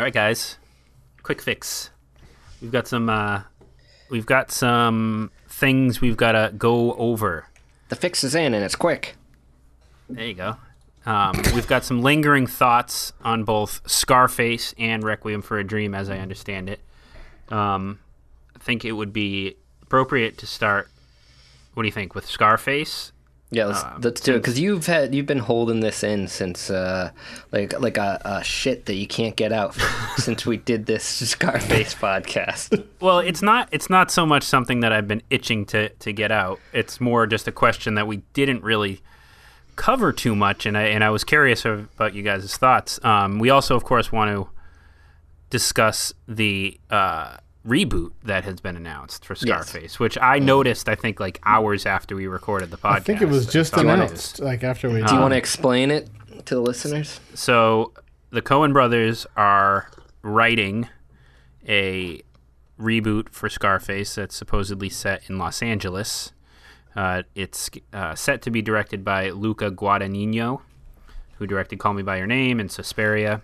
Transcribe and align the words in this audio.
All 0.00 0.04
right, 0.04 0.14
guys. 0.14 0.56
Quick 1.22 1.42
fix. 1.42 1.90
We've 2.62 2.72
got 2.72 2.88
some. 2.88 3.10
Uh, 3.10 3.42
we've 4.08 4.24
got 4.24 4.50
some 4.50 5.30
things 5.46 6.00
we've 6.00 6.16
got 6.16 6.32
to 6.32 6.54
go 6.56 6.94
over. 6.94 7.48
The 7.90 7.96
fix 7.96 8.24
is 8.24 8.34
in 8.34 8.54
and 8.54 8.64
it's 8.64 8.74
quick. 8.74 9.16
There 10.08 10.24
you 10.24 10.32
go. 10.32 10.56
Um, 11.04 11.36
we've 11.54 11.66
got 11.66 11.84
some 11.84 12.00
lingering 12.00 12.46
thoughts 12.46 13.12
on 13.22 13.44
both 13.44 13.82
Scarface 13.84 14.74
and 14.78 15.04
Requiem 15.04 15.42
for 15.42 15.58
a 15.58 15.64
Dream, 15.64 15.94
as 15.94 16.08
I 16.08 16.16
understand 16.16 16.70
it. 16.70 16.80
Um, 17.50 17.98
I 18.56 18.58
think 18.58 18.86
it 18.86 18.92
would 18.92 19.12
be 19.12 19.56
appropriate 19.82 20.38
to 20.38 20.46
start. 20.46 20.88
What 21.74 21.82
do 21.82 21.88
you 21.88 21.92
think 21.92 22.14
with 22.14 22.24
Scarface? 22.24 23.12
Yeah, 23.52 23.66
let's, 23.66 23.82
Um, 23.82 24.00
let's 24.02 24.20
do 24.20 24.34
it 24.34 24.38
because 24.38 24.60
you've 24.60 24.86
had 24.86 25.12
you've 25.12 25.26
been 25.26 25.38
holding 25.38 25.80
this 25.80 26.04
in 26.04 26.28
since 26.28 26.70
uh, 26.70 27.10
like 27.50 27.78
like 27.80 27.96
a, 27.98 28.20
a 28.24 28.44
shit 28.44 28.86
that 28.86 28.94
you 28.94 29.08
can't 29.08 29.34
get 29.34 29.52
out 29.52 29.74
since 30.18 30.46
we 30.46 30.56
did 30.56 30.86
this 30.86 31.04
Scarface 31.30 31.94
podcast. 31.94 32.84
Well, 33.00 33.18
it's 33.18 33.42
not. 33.42 33.68
It's 33.72 33.90
not 33.90 34.12
so 34.12 34.24
much 34.24 34.44
something 34.44 34.80
that 34.80 34.92
I've 34.92 35.08
been 35.08 35.22
itching 35.30 35.64
to 35.66 35.88
to 35.88 36.12
get 36.12 36.30
out. 36.30 36.60
It's 36.72 37.00
more 37.00 37.26
just 37.26 37.48
a 37.48 37.52
question 37.52 37.94
that 37.96 38.06
we 38.06 38.18
didn't 38.34 38.62
really 38.62 39.00
cover 39.74 40.12
too 40.12 40.36
much, 40.36 40.64
and 40.64 40.78
I 40.78 40.82
and 40.82 41.02
I 41.02 41.10
was 41.10 41.24
curious 41.24 41.64
about 41.64 42.14
you 42.14 42.22
guys' 42.22 42.56
thoughts. 42.56 43.04
Um, 43.04 43.40
we 43.40 43.50
also, 43.50 43.74
of 43.74 43.82
course, 43.82 44.12
want 44.12 44.30
to 44.30 44.48
discuss 45.50 46.12
the 46.28 46.78
uh, 46.88 47.38
reboot 47.66 48.12
that 48.24 48.44
has 48.44 48.60
been 48.60 48.76
announced 48.76 49.24
for 49.24 49.34
Scarface, 49.34 49.98
which 50.00 50.16
I 50.20 50.38
noticed. 50.38 50.88
I 50.88 50.94
think 50.94 51.20
like 51.20 51.40
hours 51.44 51.84
after 51.86 52.16
we 52.16 52.26
recorded 52.26 52.70
the 52.70 52.78
podcast. 52.78 52.92
I 52.96 53.00
think 53.00 53.22
it 53.22 53.28
was 53.28 53.46
just 53.46 53.72
thought 53.72 53.84
it 53.84 53.88
was- 53.88 53.94
announced, 53.94 54.40
like 54.40 54.64
after 54.64 54.88
we. 54.88 55.02
Do 55.02 55.14
you 55.14 55.20
want 55.20 55.32
to 55.32 55.38
explain 55.38 55.90
it 55.90 56.08
to 56.46 56.54
the 56.54 56.60
listeners? 56.62 57.20
So 57.34 57.92
the 58.30 58.42
Coen 58.42 58.72
brothers 58.72 59.26
are 59.36 59.90
writing 60.22 60.88
a 61.68 62.22
reboot 62.80 63.28
for 63.30 63.48
Scarface 63.50 64.14
that's 64.14 64.34
supposedly 64.34 64.88
set 64.88 65.28
in 65.28 65.36
Los 65.38 65.62
Angeles. 65.62 66.32
Uh, 66.96 67.22
it's 67.34 67.70
uh, 67.92 68.14
set 68.14 68.42
to 68.42 68.50
be 68.50 68.62
directed 68.62 69.04
by 69.04 69.30
Luca 69.30 69.70
Guadagnino, 69.70 70.62
who 71.36 71.46
directed 71.46 71.78
Call 71.78 71.92
Me 71.92 72.02
by 72.02 72.16
Your 72.16 72.26
Name 72.26 72.58
and 72.58 72.70
Suspiria. 72.70 73.42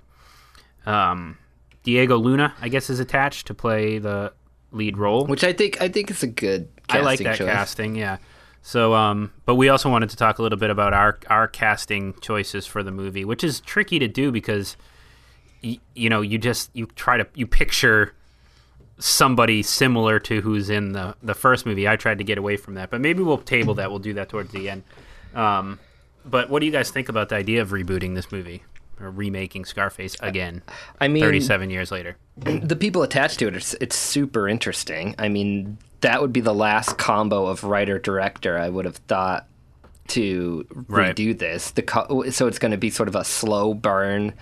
Um, 0.86 1.39
Diego 1.87 2.19
Luna, 2.19 2.53
I 2.61 2.69
guess, 2.69 2.91
is 2.91 2.98
attached 2.98 3.47
to 3.47 3.55
play 3.55 3.98
the 3.98 4.33
lead 4.73 4.98
role. 4.98 5.25
Which 5.25 5.45
I 5.45 5.53
think 5.53 5.81
I 5.81 5.89
think 5.89 6.11
it's 6.11 6.25
a 6.25 6.27
good. 6.27 6.69
I 6.91 6.98
like 7.01 7.20
that 7.20 7.39
choice. 7.39 7.47
casting, 7.48 7.95
yeah. 7.95 8.19
So, 8.61 8.92
um, 8.95 9.33
but 9.45 9.55
we 9.55 9.69
also 9.69 9.89
wanted 9.89 10.11
to 10.11 10.17
talk 10.17 10.41
a 10.41 10.42
little 10.42 10.59
bit 10.59 10.70
about 10.70 10.92
our 10.92 11.20
our 11.29 11.47
casting 11.47 12.14
choices 12.20 12.67
for 12.67 12.83
the 12.83 12.91
movie, 12.91 13.25
which 13.25 13.45
is 13.45 13.61
tricky 13.61 14.01
to 14.01 14.09
do 14.09 14.33
because, 14.33 14.77
y- 15.62 15.79
you 15.95 16.11
know, 16.11 16.23
you 16.23 16.39
just 16.39 16.70
you 16.75 16.87
try 16.97 17.17
to 17.19 17.27
you 17.37 17.47
picture 17.47 18.14
somebody 18.98 19.62
similar 19.62 20.19
to 20.19 20.41
who's 20.41 20.69
in 20.69 20.91
the 20.91 21.14
the 21.23 21.34
first 21.34 21.67
movie. 21.67 21.87
I 21.87 21.95
tried 21.95 22.19
to 22.19 22.25
get 22.25 22.37
away 22.37 22.57
from 22.57 22.75
that, 22.75 22.91
but 22.91 23.01
maybe 23.01 23.23
we'll 23.23 23.39
table 23.39 23.75
that. 23.75 23.91
We'll 23.91 24.01
do 24.01 24.14
that 24.14 24.29
towards 24.29 24.51
the 24.51 24.69
end. 24.70 24.83
Um, 25.37 25.79
but 26.25 26.51
what 26.51 26.59
do 26.59 26.67
you 26.67 26.73
guys 26.73 26.91
think 26.91 27.09
about 27.09 27.29
the 27.29 27.37
idea 27.37 27.62
of 27.62 27.69
rebooting 27.70 28.17
this 28.17 28.33
movie 28.33 28.64
remaking 28.98 29.64
Scarface 29.64 30.16
again, 30.20 30.62
I 31.00 31.08
mean, 31.08 31.22
thirty 31.22 31.41
seven 31.41 31.70
years 31.70 31.91
later? 31.91 32.16
the 32.36 32.77
people 32.77 33.02
attached 33.02 33.39
to 33.39 33.48
it, 33.48 33.56
it's, 33.56 33.75
it's 33.80 33.97
super 33.97 34.48
interesting. 34.48 35.14
I 35.19 35.28
mean, 35.28 35.78
that 36.02 36.20
would 36.20 36.33
be 36.33 36.41
the 36.41 36.55
last 36.55 36.98
combo 36.98 37.47
of 37.47 37.64
writer 37.64 37.98
director 37.98 38.58
I 38.58 38.69
would 38.69 38.84
have 38.84 38.97
thought 38.97 39.47
to 40.08 40.67
Right. 40.86 41.17
redo 41.17 41.36
this. 41.36 41.70
The 41.72 41.83
co- 41.83 42.28
so 42.30 42.47
it's 42.47 42.58
going 42.58 42.70
to 42.72 42.77
be 42.78 42.91
sort 42.91 43.08
of 43.08 43.17
a 43.17 43.24
slow 43.24 43.74
burn, 43.74 44.34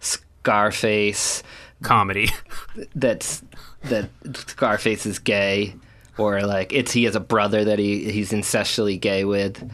Scarface 0.00 1.42
Comedy. 1.82 2.28
that's 2.94 3.42
that 3.84 4.08
Scarface 4.34 5.06
is 5.06 5.18
gay, 5.18 5.74
or 6.18 6.40
like 6.42 6.72
it's 6.72 6.92
he 6.92 7.04
has 7.04 7.14
a 7.16 7.20
brother 7.20 7.64
that 7.64 7.78
he 7.78 8.10
he's 8.10 8.32
incestually 8.32 8.98
gay 9.00 9.24
with. 9.24 9.70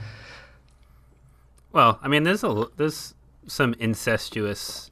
well, 1.72 1.98
I 2.02 2.08
mean, 2.08 2.24
there's 2.24 2.42
a 2.44 2.66
there's 2.76 3.14
some 3.48 3.74
incestuous 3.78 4.90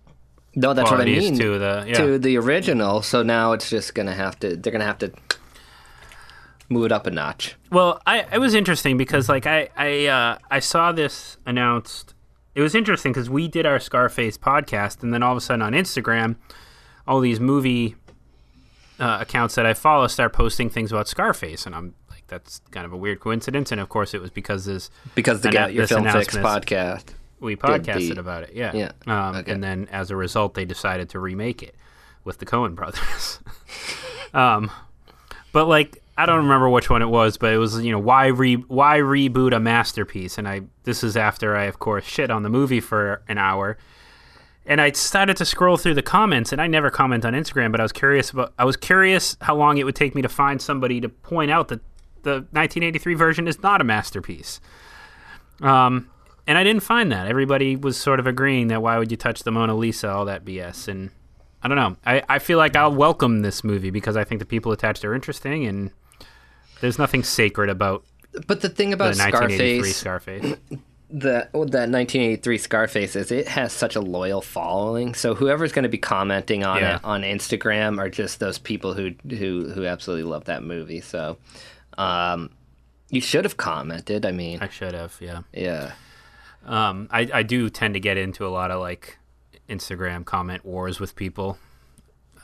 No, 0.54 0.72
that's 0.74 0.90
what 0.90 1.00
I 1.00 1.04
mean. 1.04 1.38
to 1.38 1.58
the 1.58 1.84
yeah. 1.86 1.94
to 1.94 2.18
the 2.18 2.36
original. 2.38 3.02
So 3.02 3.22
now 3.22 3.52
it's 3.52 3.70
just 3.70 3.94
gonna 3.94 4.14
have 4.14 4.38
to. 4.40 4.56
They're 4.56 4.72
gonna 4.72 4.84
have 4.84 4.98
to 4.98 5.12
move 6.68 6.86
it 6.86 6.92
up 6.92 7.06
a 7.06 7.10
notch. 7.10 7.56
Well, 7.70 8.00
I 8.06 8.26
it 8.32 8.38
was 8.38 8.54
interesting 8.54 8.96
because 8.96 9.28
like 9.28 9.46
I 9.46 9.68
I 9.76 10.06
uh, 10.06 10.38
I 10.50 10.58
saw 10.60 10.92
this 10.92 11.36
announced. 11.46 12.14
It 12.54 12.62
was 12.62 12.74
interesting 12.74 13.12
because 13.12 13.28
we 13.28 13.48
did 13.48 13.66
our 13.66 13.78
Scarface 13.78 14.38
podcast, 14.38 15.02
and 15.02 15.12
then 15.12 15.22
all 15.22 15.32
of 15.32 15.38
a 15.38 15.40
sudden 15.42 15.60
on 15.60 15.72
Instagram, 15.72 16.36
all 17.06 17.20
these 17.20 17.38
movie 17.38 17.96
uh, 18.98 19.18
accounts 19.20 19.54
that 19.56 19.66
I 19.66 19.74
follow 19.74 20.06
start 20.06 20.32
posting 20.32 20.70
things 20.70 20.90
about 20.90 21.06
Scarface, 21.06 21.66
and 21.66 21.74
I'm 21.74 21.94
like, 22.08 22.26
that's 22.28 22.62
kind 22.70 22.86
of 22.86 22.94
a 22.94 22.96
weird 22.96 23.20
coincidence. 23.20 23.72
And 23.72 23.80
of 23.80 23.90
course, 23.90 24.14
it 24.14 24.22
was 24.22 24.30
because 24.30 24.64
this 24.64 24.90
Because 25.14 25.42
the 25.42 25.50
Get 25.50 25.74
Your 25.74 25.86
Film 25.86 26.04
Fix 26.10 26.34
podcast. 26.36 27.08
We 27.40 27.56
podcasted 27.56 28.14
the- 28.14 28.20
about 28.20 28.44
it. 28.44 28.52
Yeah. 28.54 28.72
Yeah, 28.74 28.92
Um, 29.06 29.36
okay. 29.36 29.52
And 29.52 29.62
then 29.62 29.88
as 29.90 30.10
a 30.10 30.16
result, 30.16 30.54
they 30.54 30.64
decided 30.64 31.08
to 31.10 31.18
remake 31.20 31.62
it 31.62 31.74
with 32.24 32.38
the 32.38 32.46
Coen 32.46 32.74
brothers. 32.74 33.40
um, 34.34 34.70
but 35.52 35.66
like, 35.66 36.02
I 36.18 36.24
don't 36.26 36.38
remember 36.44 36.68
which 36.68 36.88
one 36.88 37.02
it 37.02 37.08
was, 37.08 37.36
but 37.36 37.52
it 37.52 37.58
was 37.58 37.82
you 37.84 37.92
know 37.92 37.98
why 37.98 38.26
re 38.28 38.54
why 38.54 38.98
reboot 38.98 39.54
a 39.54 39.60
masterpiece? 39.60 40.38
And 40.38 40.48
I 40.48 40.62
this 40.84 41.04
is 41.04 41.16
after 41.16 41.54
I 41.54 41.64
of 41.64 41.78
course 41.78 42.04
shit 42.04 42.30
on 42.30 42.42
the 42.42 42.48
movie 42.48 42.80
for 42.80 43.22
an 43.28 43.36
hour. 43.38 43.76
And 44.68 44.80
I 44.80 44.90
started 44.92 45.36
to 45.36 45.44
scroll 45.44 45.76
through 45.76 45.94
the 45.94 46.02
comments, 46.02 46.50
and 46.52 46.60
I 46.60 46.66
never 46.66 46.90
comment 46.90 47.24
on 47.24 47.34
Instagram, 47.34 47.70
but 47.70 47.78
I 47.80 47.84
was 47.84 47.92
curious 47.92 48.30
about. 48.30 48.52
I 48.58 48.64
was 48.64 48.76
curious 48.76 49.36
how 49.42 49.54
long 49.54 49.78
it 49.78 49.84
would 49.84 49.94
take 49.94 50.14
me 50.14 50.22
to 50.22 50.28
find 50.28 50.60
somebody 50.60 51.00
to 51.02 51.08
point 51.08 51.52
out 51.52 51.68
that 51.68 51.80
the 52.22 52.32
1983 52.50 53.14
version 53.14 53.46
is 53.46 53.62
not 53.62 53.80
a 53.80 53.84
masterpiece. 53.84 54.58
Um, 55.60 56.08
and 56.46 56.56
I 56.58 56.64
didn't 56.64 56.82
find 56.82 57.10
that. 57.12 57.26
Everybody 57.26 57.76
was 57.76 57.96
sort 57.96 58.20
of 58.20 58.26
agreeing 58.26 58.68
that 58.68 58.82
why 58.82 58.98
would 58.98 59.10
you 59.10 59.16
touch 59.16 59.42
the 59.42 59.50
Mona 59.50 59.74
Lisa, 59.74 60.10
all 60.10 60.24
that 60.26 60.44
BS. 60.44 60.88
And 60.88 61.10
I 61.62 61.68
don't 61.68 61.76
know. 61.76 61.96
I, 62.06 62.22
I 62.28 62.38
feel 62.38 62.58
like 62.58 62.76
I'll 62.76 62.94
welcome 62.94 63.42
this 63.42 63.64
movie 63.64 63.90
because 63.90 64.16
I 64.16 64.24
think 64.24 64.38
the 64.38 64.46
people 64.46 64.72
attached 64.72 65.04
are 65.04 65.14
interesting 65.14 65.66
and 65.66 65.90
there's 66.80 66.98
nothing 66.98 67.22
sacred 67.24 67.70
about 67.70 68.04
But 68.46 68.60
the 68.60 68.68
thing 68.68 68.90
the 68.90 68.94
about 68.94 69.16
1983 69.16 69.90
Scarface, 69.92 69.96
Scarface. 69.96 70.56
the 71.10 71.48
that 71.52 71.88
1983 71.88 72.58
Scarface 72.58 73.16
is, 73.16 73.30
it 73.32 73.48
has 73.48 73.72
such 73.72 73.96
a 73.96 74.00
loyal 74.00 74.42
following. 74.42 75.14
So 75.14 75.34
whoever's 75.34 75.72
going 75.72 75.84
to 75.84 75.88
be 75.88 75.98
commenting 75.98 76.64
on 76.64 76.78
Yeah. 76.78 76.96
it 76.96 77.04
on 77.04 77.22
Instagram 77.22 77.98
are 77.98 78.10
just 78.10 78.38
those 78.40 78.58
people 78.58 78.94
who 78.94 79.12
who 79.28 79.70
who 79.72 79.86
absolutely 79.86 80.24
love 80.30 80.44
that 80.44 80.62
movie. 80.62 81.00
So, 81.00 81.38
um, 81.98 82.50
you 83.08 83.20
should 83.20 83.44
have 83.44 83.56
commented. 83.56 84.26
I 84.26 84.32
mean, 84.32 84.58
I 84.60 84.68
should 84.68 84.94
have, 84.94 85.16
yeah. 85.20 85.42
yeah. 85.52 85.92
Um, 86.66 87.08
I, 87.10 87.28
I 87.32 87.42
do 87.42 87.70
tend 87.70 87.94
to 87.94 88.00
get 88.00 88.16
into 88.16 88.46
a 88.46 88.48
lot 88.50 88.70
of 88.70 88.80
like 88.80 89.18
Instagram 89.68 90.24
comment 90.24 90.64
wars 90.64 90.98
with 91.00 91.14
people. 91.16 91.58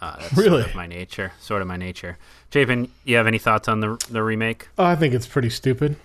Uh, 0.01 0.17
that's 0.19 0.33
Really? 0.37 0.63
sort 0.63 0.71
of 0.71 0.75
my 0.77 0.87
nature. 0.87 1.33
Sort 1.41 1.63
of 1.63 1.69
my 1.69 1.77
nature. 1.77 2.19
Chapin, 2.53 2.89
you 3.05 3.17
have 3.17 3.27
any 3.27 3.39
thoughts 3.39 3.69
on 3.69 3.81
the 3.81 4.05
the 4.11 4.23
remake? 4.23 4.69
Oh, 4.79 4.85
I 4.85 4.97
think 4.97 5.15
it's 5.15 5.27
pretty 5.27 5.51
stupid. 5.51 5.97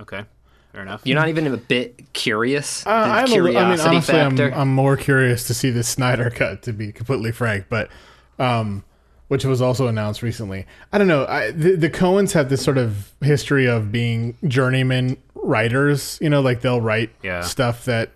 Okay, 0.00 0.24
fair 0.72 0.82
enough. 0.82 1.02
You're 1.04 1.18
not 1.18 1.28
even 1.28 1.46
a 1.46 1.56
bit 1.56 2.12
curious. 2.12 2.86
Uh, 2.86 2.90
I'm 2.90 3.32
a 3.32 3.36
li- 3.40 3.56
I 3.56 3.70
mean, 3.70 3.80
honestly, 3.80 4.20
I'm. 4.20 4.38
I'm 4.38 4.68
more 4.74 4.96
curious 4.96 5.46
to 5.48 5.54
see 5.54 5.70
the 5.70 5.82
Snyder 5.82 6.30
cut, 6.30 6.62
to 6.62 6.72
be 6.72 6.92
completely 6.92 7.32
frank. 7.32 7.66
But, 7.70 7.90
um, 8.38 8.84
which 9.28 9.44
was 9.44 9.60
also 9.62 9.86
announced 9.86 10.22
recently. 10.22 10.66
I 10.92 10.98
don't 10.98 11.08
know. 11.08 11.26
I, 11.26 11.50
the, 11.50 11.76
the 11.76 11.90
Coens 11.90 12.32
have 12.32 12.48
this 12.50 12.62
sort 12.62 12.78
of 12.78 13.12
history 13.22 13.66
of 13.66 13.90
being 13.90 14.36
journeyman 14.46 15.16
writers. 15.46 16.18
You 16.20 16.28
know, 16.30 16.40
like 16.40 16.60
they'll 16.60 16.80
write 16.80 17.10
Yeah. 17.22 17.40
stuff 17.42 17.84
that 17.86 18.10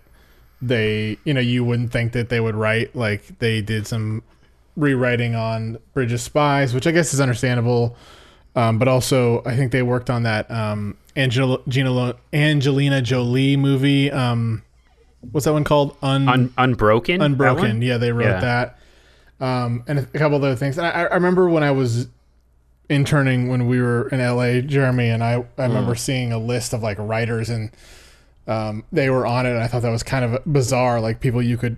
they, 0.61 1.17
you 1.23 1.33
know, 1.33 1.39
you 1.41 1.63
wouldn't 1.63 1.91
think 1.91 2.11
that 2.13 2.29
they 2.29 2.39
would 2.39 2.55
write. 2.55 2.95
Like 2.95 3.39
they 3.39 3.61
did 3.61 3.87
some 3.87 4.23
rewriting 4.75 5.35
on 5.35 5.77
Bridge 5.93 6.13
of 6.13 6.21
Spies, 6.21 6.73
which 6.73 6.87
I 6.87 6.91
guess 6.91 7.13
is 7.13 7.19
understandable. 7.21 7.95
Um, 8.55 8.77
but 8.79 8.87
also, 8.87 9.41
I 9.45 9.55
think 9.55 9.71
they 9.71 9.81
worked 9.81 10.09
on 10.09 10.23
that 10.23 10.49
um, 10.51 10.97
Angel- 11.15 11.61
Gina 11.67 11.91
Lo- 11.91 12.15
Angelina 12.33 13.01
Jolie 13.01 13.55
movie. 13.57 14.11
Um, 14.11 14.61
what's 15.31 15.45
that 15.45 15.53
one 15.53 15.63
called? 15.63 15.95
Un- 16.01 16.27
Un- 16.27 16.53
Unbroken. 16.57 17.21
Unbroken. 17.21 17.81
Yeah, 17.81 17.97
they 17.97 18.11
wrote 18.11 18.25
Yeah. 18.25 18.39
that. 18.41 18.77
Um, 19.39 19.83
and 19.87 19.99
a 19.99 20.03
couple 20.05 20.37
of 20.37 20.43
other 20.43 20.55
things. 20.55 20.77
And 20.77 20.85
I, 20.85 20.91
I 20.91 21.13
remember 21.15 21.49
when 21.49 21.63
I 21.63 21.71
was 21.71 22.07
interning 22.91 23.47
when 23.47 23.67
we 23.67 23.81
were 23.81 24.07
in 24.09 24.19
LA, 24.19 24.61
Jeremy, 24.61 25.09
and 25.09 25.23
I, 25.23 25.45
I 25.57 25.63
remember 25.65 25.95
seeing 25.95 26.31
a 26.31 26.37
list 26.37 26.73
of 26.73 26.83
like 26.83 26.97
writers 26.99 27.49
and 27.49 27.71
um, 28.47 28.83
they 28.91 29.09
were 29.09 29.25
on 29.25 29.45
it. 29.45 29.51
And 29.51 29.59
I 29.59 29.67
thought 29.67 29.81
that 29.83 29.89
was 29.91 30.03
kind 30.03 30.25
of 30.25 30.43
bizarre. 30.51 30.99
Like 30.99 31.19
people 31.19 31.41
you 31.41 31.57
could, 31.57 31.77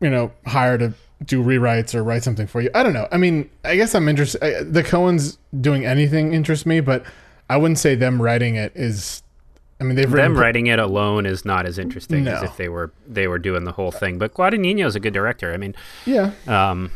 you 0.00 0.10
know, 0.10 0.32
hire 0.46 0.76
to 0.78 0.94
do 1.24 1.42
rewrites 1.42 1.94
or 1.94 2.02
write 2.02 2.24
something 2.24 2.46
for 2.46 2.60
you. 2.60 2.70
I 2.74 2.82
don't 2.82 2.92
know. 2.94 3.06
I 3.12 3.16
mean, 3.16 3.48
I 3.64 3.76
guess 3.76 3.94
I'm 3.94 4.08
interested. 4.08 4.72
The 4.72 4.82
Coens 4.82 5.38
doing 5.60 5.86
anything 5.86 6.32
interests 6.34 6.66
me, 6.66 6.80
but 6.80 7.04
I 7.48 7.56
wouldn't 7.56 7.78
say 7.78 7.94
them 7.94 8.20
writing 8.20 8.56
it 8.56 8.72
is. 8.74 9.22
I 9.80 9.84
mean, 9.84 9.96
they've 9.96 10.12
written 10.12 10.32
Them 10.34 10.40
writing 10.40 10.66
it 10.68 10.78
alone 10.78 11.26
is 11.26 11.44
not 11.44 11.66
as 11.66 11.76
interesting 11.78 12.26
as 12.28 12.42
if 12.42 12.56
they 12.56 12.68
were 12.68 12.92
they 13.06 13.26
were 13.26 13.38
doing 13.38 13.64
the 13.64 13.72
whole 13.72 13.90
thing. 13.90 14.16
But 14.18 14.32
Guadagnino 14.34 14.86
is 14.86 14.94
a 14.96 15.00
good 15.00 15.12
director. 15.12 15.52
I 15.52 15.56
mean, 15.56 15.74
Yeah, 16.06 16.30
um, 16.46 16.90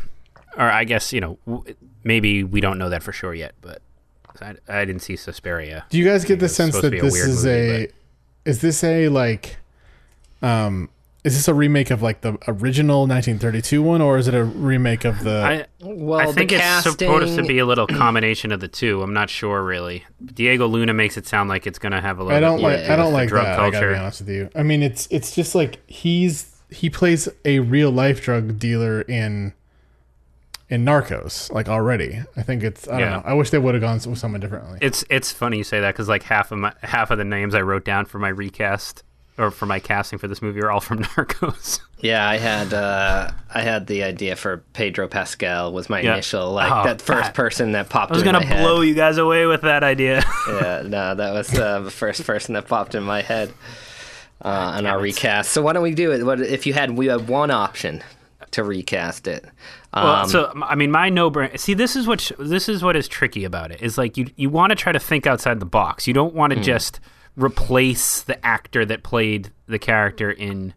or 0.57 0.69
I 0.71 0.83
guess 0.85 1.11
you 1.13 1.19
know 1.21 1.37
w- 1.45 1.75
maybe 2.07 2.43
we 2.43 2.61
don't 2.61 2.79
know 2.79 2.89
that 2.89 3.03
for 3.03 3.11
sure 3.11 3.35
yet, 3.35 3.53
but 3.61 3.81
I, 4.41 4.55
I 4.67 4.85
didn't 4.85 5.01
see 5.01 5.15
Suspiria. 5.15 5.85
Do 5.89 5.97
you 5.97 6.05
guys 6.05 6.25
get 6.25 6.39
the 6.39 6.49
sense 6.49 6.79
that 6.79 6.91
this 6.91 7.15
is 7.15 7.45
movie, 7.45 7.85
a 7.85 7.87
is 8.49 8.61
this 8.61 8.83
a 8.83 9.09
like 9.09 9.57
um 10.41 10.89
is 11.23 11.35
this 11.35 11.47
a 11.47 11.53
remake 11.53 11.91
of 11.91 12.01
like 12.01 12.21
the 12.21 12.37
original 12.47 13.01
1932 13.01 13.81
one 13.81 14.01
or 14.01 14.17
is 14.17 14.27
it 14.27 14.33
a 14.33 14.43
remake 14.43 15.03
of 15.03 15.23
the 15.23 15.41
I 15.43 15.65
Well, 15.81 16.19
I 16.19 16.31
think 16.31 16.51
the 16.51 16.55
it's 16.55 16.63
casting, 16.63 16.93
supposed 16.93 17.35
to 17.35 17.43
be 17.43 17.59
a 17.59 17.65
little 17.65 17.87
combination 17.87 18.51
of 18.51 18.61
the 18.61 18.67
two. 18.67 19.01
I'm 19.01 19.13
not 19.13 19.29
sure 19.29 19.63
really. 19.63 20.05
Diego 20.23 20.67
Luna 20.67 20.93
makes 20.93 21.17
it 21.17 21.27
sound 21.27 21.49
like 21.49 21.67
it's 21.67 21.79
going 21.79 21.91
to 21.91 22.01
have 22.01 22.19
a 22.19 22.23
little. 22.23 22.37
I 22.37 22.39
don't 22.39 22.57
bit 22.57 22.63
like 22.63 22.75
to 22.75 22.81
yeah, 22.81 22.87
do 22.87 22.93
I 22.93 22.95
don't 22.95 23.13
like 23.13 23.29
drug 23.29 23.45
that. 23.45 23.59
I 23.59 23.69
gotta 23.69 23.71
culture. 23.71 23.93
be 23.93 23.99
honest 23.99 24.21
with 24.21 24.29
you. 24.29 24.49
I 24.55 24.63
mean, 24.63 24.83
it's 24.83 25.07
it's 25.11 25.35
just 25.35 25.55
like 25.55 25.79
he's 25.89 26.55
he 26.69 26.89
plays 26.89 27.27
a 27.43 27.59
real 27.59 27.91
life 27.91 28.21
drug 28.21 28.59
dealer 28.59 29.01
in 29.01 29.53
in 30.69 30.83
Narcos 30.85 31.51
like 31.51 31.69
already. 31.69 32.21
I 32.35 32.41
think 32.43 32.63
it's 32.63 32.87
I 32.87 32.91
don't 32.91 32.99
Yeah. 32.99 33.09
know. 33.17 33.23
I 33.25 33.33
wish 33.33 33.49
they 33.51 33.57
would 33.59 33.73
have 33.75 33.81
gone 33.81 33.99
with 34.09 34.17
someone 34.19 34.41
differently. 34.41 34.79
It's 34.81 35.03
it's 35.09 35.31
funny 35.31 35.57
you 35.57 35.63
say 35.63 35.79
that 35.79 35.93
because 35.93 36.09
like 36.09 36.23
half 36.23 36.51
of 36.51 36.57
my 36.59 36.73
half 36.83 37.11
of 37.11 37.17
the 37.17 37.25
names 37.25 37.55
I 37.55 37.61
wrote 37.61 37.85
down 37.85 38.05
for 38.05 38.19
my 38.19 38.29
recast 38.29 39.03
or 39.37 39.51
for 39.51 39.65
my 39.67 39.79
casting 39.79 40.17
for 40.17 40.27
this 40.27 40.41
movie 40.41 40.59
are 40.61 40.71
all 40.71 40.79
from 40.81 40.99
Narcos. 41.03 41.79
Yeah, 41.99 42.27
I 42.27 42.37
had 42.37 42.73
uh, 42.73 43.31
I 43.53 43.61
had 43.61 43.87
the 43.87 44.03
idea 44.03 44.35
for 44.35 44.57
Pedro 44.73 45.07
Pascal 45.07 45.71
was 45.71 45.89
my 45.89 46.01
Yeah. 46.01 46.13
initial 46.13 46.51
like 46.51 46.71
Oh, 46.71 46.83
that 46.83 47.01
first 47.01 47.27
that- 47.27 47.33
person 47.33 47.71
that 47.71 47.87
popped. 47.89 48.11
I 48.11 48.15
was 48.15 48.23
in 48.23 48.25
gonna 48.25 48.39
my 48.39 48.45
head. 48.45 48.61
blow 48.63 48.81
you 48.81 48.93
guys 48.93 49.17
away 49.17 49.45
with 49.45 49.61
that 49.61 49.83
idea. 49.83 50.23
Yeah, 50.49 50.83
no, 50.85 51.15
that 51.15 51.33
was 51.33 51.57
uh, 51.57 51.79
the 51.81 51.91
first 51.91 52.25
person 52.25 52.53
that 52.55 52.67
popped 52.67 52.93
in 52.95 53.03
my 53.03 53.21
head 53.21 53.53
uh, 54.43 54.47
on 54.75 54.85
our 54.85 54.99
recast. 54.99 55.51
So 55.51 55.61
why 55.61 55.73
don't 55.73 55.83
we 55.83 55.93
do 55.93 56.11
it? 56.11 56.23
What 56.25 56.39
if 56.41 56.65
you 56.67 56.73
had 56.73 56.91
we 56.97 57.07
had 57.07 57.27
one 57.27 57.51
option 57.51 58.03
to 58.51 58.63
recast 58.63 59.27
it? 59.27 59.45
Um, 59.93 60.03
Well, 60.03 60.27
so 60.27 60.53
I 60.63 60.75
mean, 60.75 60.91
my 60.91 61.09
no 61.09 61.29
brain. 61.29 61.57
See, 61.57 61.73
this 61.73 61.95
is 61.95 62.07
what 62.07 62.21
sh- 62.21 62.31
this 62.39 62.67
is 62.69 62.83
what 62.83 62.95
is 62.95 63.07
tricky 63.07 63.43
about 63.45 63.71
it. 63.71 63.81
Is 63.81 63.97
like 63.97 64.17
you 64.17 64.27
you 64.35 64.49
want 64.49 64.71
to 64.71 64.75
try 64.75 64.91
to 64.91 64.99
think 64.99 65.25
outside 65.27 65.59
the 65.59 65.65
box. 65.65 66.07
You 66.07 66.13
don't 66.13 66.33
want 66.33 66.53
to 66.53 66.59
just 66.59 66.99
replace 67.35 68.21
the 68.21 68.43
actor 68.45 68.83
that 68.85 69.03
played 69.03 69.51
the 69.67 69.79
character 69.79 70.31
in 70.31 70.73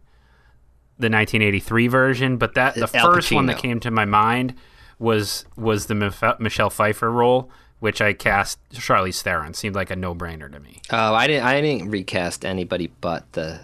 the 0.97 1.09
1983 1.09 1.87
version. 1.87 2.37
But 2.37 2.53
that 2.55 2.75
the 2.75 2.89
Al 2.93 3.13
first 3.13 3.31
one 3.31 3.47
that 3.47 3.57
came 3.57 3.79
to 3.81 3.91
my 3.91 4.05
mind 4.05 4.53
was 4.99 5.45
was 5.55 5.87
the 5.87 5.93
Mif- 5.95 6.39
Michelle 6.39 6.69
Pfeiffer 6.69 7.11
role, 7.11 7.49
which 7.79 8.01
I 8.01 8.13
cast 8.13 8.59
Charlize 8.69 9.21
Theron. 9.21 9.53
Seemed 9.55 9.75
like 9.75 9.89
a 9.89 9.95
no 9.95 10.13
brainer 10.13 10.51
to 10.51 10.59
me. 10.59 10.81
oh, 10.91 11.13
I 11.15 11.25
didn't 11.27 11.45
I 11.45 11.59
didn't 11.61 11.89
recast 11.89 12.45
anybody 12.45 12.91
but 13.01 13.31
the 13.33 13.59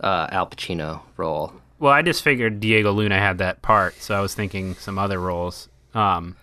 uh, 0.00 0.28
Al 0.30 0.46
Pacino 0.46 1.00
role. 1.16 1.52
Well, 1.80 1.92
I 1.92 2.02
just 2.02 2.22
figured 2.22 2.60
Diego 2.60 2.92
Luna 2.92 3.18
had 3.18 3.38
that 3.38 3.62
part, 3.62 3.94
so 4.00 4.14
I 4.14 4.20
was 4.20 4.34
thinking 4.34 4.74
some 4.74 4.98
other 4.98 5.18
roles. 5.18 5.68
Um, 5.94 6.36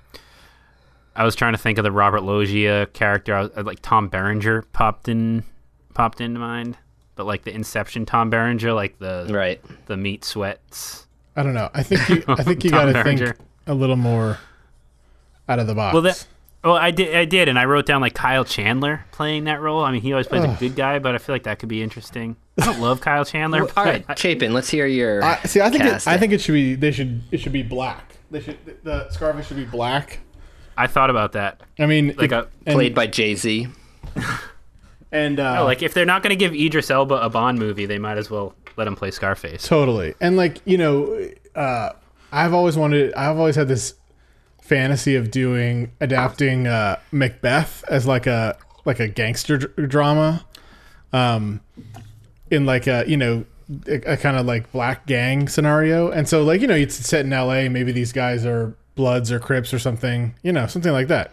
I 1.15 1.23
was 1.23 1.35
trying 1.35 1.53
to 1.53 1.57
think 1.59 1.77
of 1.77 1.83
the 1.83 1.91
Robert 1.91 2.21
Loggia 2.21 2.87
character. 2.87 3.35
I 3.35 3.41
was, 3.43 3.51
uh, 3.55 3.63
like 3.63 3.79
Tom 3.81 4.07
Berenger 4.09 4.63
popped 4.73 5.07
in, 5.07 5.43
popped 5.93 6.21
into 6.21 6.39
mind, 6.39 6.77
but 7.15 7.25
like 7.27 7.43
the 7.43 7.53
Inception 7.53 8.05
Tom 8.05 8.29
Berenger, 8.31 8.73
like 8.73 8.97
the 8.99 9.27
Right. 9.29 9.61
the 9.85 9.95
meat 9.95 10.25
sweats. 10.25 11.05
I 11.35 11.43
don't 11.43 11.53
know. 11.53 11.69
I 11.73 11.83
think 11.83 12.09
you 12.09 12.23
I 12.27 12.41
think 12.43 12.63
you 12.65 12.71
got 12.71 12.85
to 12.85 13.03
think 13.03 13.21
a 13.67 13.73
little 13.75 13.95
more 13.95 14.39
out 15.47 15.59
of 15.59 15.67
the 15.67 15.75
box. 15.75 15.93
Well, 15.93 16.01
that. 16.01 16.25
Well, 16.67 16.75
I 16.75 16.91
did. 16.91 17.15
I 17.15 17.23
did, 17.23 17.47
and 17.47 17.57
I 17.57 17.63
wrote 17.63 17.85
down 17.85 18.01
like 18.01 18.13
Kyle 18.13 18.43
Chandler 18.43 19.05
playing 19.13 19.45
that 19.45 19.61
role. 19.61 19.85
I 19.85 19.91
mean, 19.93 20.01
he 20.01 20.11
always 20.11 20.27
plays 20.27 20.43
a 20.43 20.57
good 20.59 20.75
guy, 20.75 20.99
but 20.99 21.15
I 21.15 21.17
feel 21.17 21.33
like 21.33 21.43
that 21.43 21.59
could 21.59 21.69
be 21.69 21.81
interesting. 21.81 22.35
I 22.59 22.65
don't 22.65 22.81
love 22.81 22.99
Kyle 22.99 23.23
Chandler. 23.23 23.61
All 23.77 23.85
right, 23.85 24.03
Chapin, 24.19 24.53
let's 24.53 24.69
hear 24.69 24.85
your. 24.85 25.23
I, 25.23 25.41
see, 25.43 25.61
I 25.61 25.69
think 25.69 25.85
it. 25.85 26.05
I 26.05 26.17
think 26.17 26.33
it 26.33 26.41
should 26.41 26.51
be 26.51 26.75
they 26.75 26.91
should 26.91 27.23
it 27.31 27.39
should 27.39 27.53
be 27.53 27.63
black. 27.63 28.17
They 28.31 28.41
should 28.41 28.57
the 28.83 29.09
Scarface 29.11 29.47
should 29.47 29.55
be 29.55 29.63
black. 29.63 30.19
I 30.75 30.87
thought 30.87 31.09
about 31.09 31.31
that. 31.31 31.61
I 31.79 31.85
mean, 31.85 32.07
Like 32.17 32.33
it- 32.33 32.33
a 32.33 32.47
and, 32.65 32.75
played 32.75 32.93
by 32.93 33.07
Jay 33.07 33.35
Z. 33.35 33.69
and 35.13 35.39
uh, 35.39 35.63
like 35.63 35.81
if 35.81 35.93
they're 35.93 36.05
not 36.05 36.21
going 36.21 36.31
to 36.31 36.35
give 36.35 36.53
Idris 36.53 36.91
Elba 36.91 37.15
a 37.15 37.29
Bond 37.29 37.59
movie, 37.59 37.85
they 37.85 37.97
might 37.97 38.17
as 38.17 38.29
well 38.29 38.53
let 38.75 38.87
him 38.87 38.97
play 38.97 39.11
Scarface. 39.11 39.65
Totally. 39.65 40.15
And 40.19 40.35
like, 40.35 40.59
you 40.65 40.77
know, 40.77 41.29
uh, 41.55 41.91
I've 42.33 42.53
always 42.53 42.75
wanted 42.75 43.13
I've 43.13 43.37
always 43.37 43.55
had 43.55 43.69
this 43.69 43.93
fantasy 44.67 45.15
of 45.15 45.31
doing 45.31 45.91
adapting 46.01 46.67
uh, 46.67 46.97
Macbeth 47.11 47.83
as 47.89 48.05
like 48.05 48.27
a 48.27 48.57
like 48.85 48.99
a 48.99 49.07
gangster 49.07 49.57
dr- 49.57 49.89
drama 49.89 50.45
um 51.13 51.61
in 52.51 52.65
like 52.65 52.87
a, 52.87 53.03
you 53.07 53.17
know, 53.17 53.45
a, 53.87 54.13
a 54.13 54.17
kind 54.17 54.37
of 54.37 54.45
like 54.45 54.71
black 54.71 55.05
gang 55.05 55.47
scenario. 55.49 56.09
And 56.11 56.27
so 56.27 56.43
like, 56.43 56.61
you 56.61 56.67
know, 56.67 56.75
it's 56.75 56.95
set 56.95 57.25
in 57.25 57.31
LA, 57.31 57.67
maybe 57.69 57.91
these 57.91 58.11
guys 58.13 58.45
are 58.45 58.75
Bloods 58.95 59.31
or 59.31 59.39
Crips 59.39 59.73
or 59.73 59.79
something, 59.79 60.33
you 60.43 60.51
know, 60.53 60.65
something 60.67 60.91
like 60.93 61.07
that. 61.09 61.31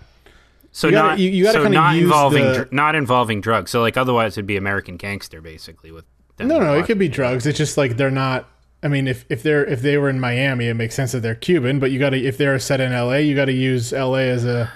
So 0.72 0.88
You 0.88 0.92
gotta- 0.92 1.08
not 1.10 1.18
you- 1.20 1.30
you 1.30 1.44
gotta 1.44 1.62
so 1.62 1.68
not 1.68 1.96
involving 1.96 2.44
the- 2.44 2.54
dr- 2.54 2.72
not 2.72 2.94
involving 2.96 3.40
drugs. 3.40 3.70
So 3.70 3.80
like 3.80 3.96
otherwise 3.96 4.34
it'd 4.34 4.46
be 4.46 4.56
American 4.56 4.96
Gangster 4.96 5.40
basically 5.40 5.90
with 5.92 6.04
them 6.36 6.48
No, 6.48 6.58
no, 6.58 6.74
it 6.76 6.86
could 6.86 6.98
be 6.98 7.08
drugs. 7.08 7.46
It's 7.46 7.58
just 7.58 7.76
like 7.76 7.96
they're 7.96 8.10
not. 8.10 8.48
I 8.84 8.88
mean, 8.88 9.08
if, 9.08 9.24
if 9.30 9.42
they're 9.42 9.64
if 9.64 9.80
they 9.80 9.96
were 9.98 10.10
in 10.10 10.20
Miami, 10.20 10.66
it 10.68 10.74
makes 10.74 10.94
sense 10.94 11.12
that 11.12 11.20
they're 11.20 11.34
Cuban. 11.34 11.78
But 11.80 11.90
you 11.90 11.98
got 11.98 12.10
to 12.10 12.18
if 12.22 12.36
they're 12.38 12.58
set 12.58 12.80
in 12.80 12.92
L.A., 12.92 13.22
you 13.22 13.34
got 13.34 13.46
to 13.46 13.52
use 13.52 13.92
L.A. 13.92 14.28
as 14.30 14.44
a 14.44 14.70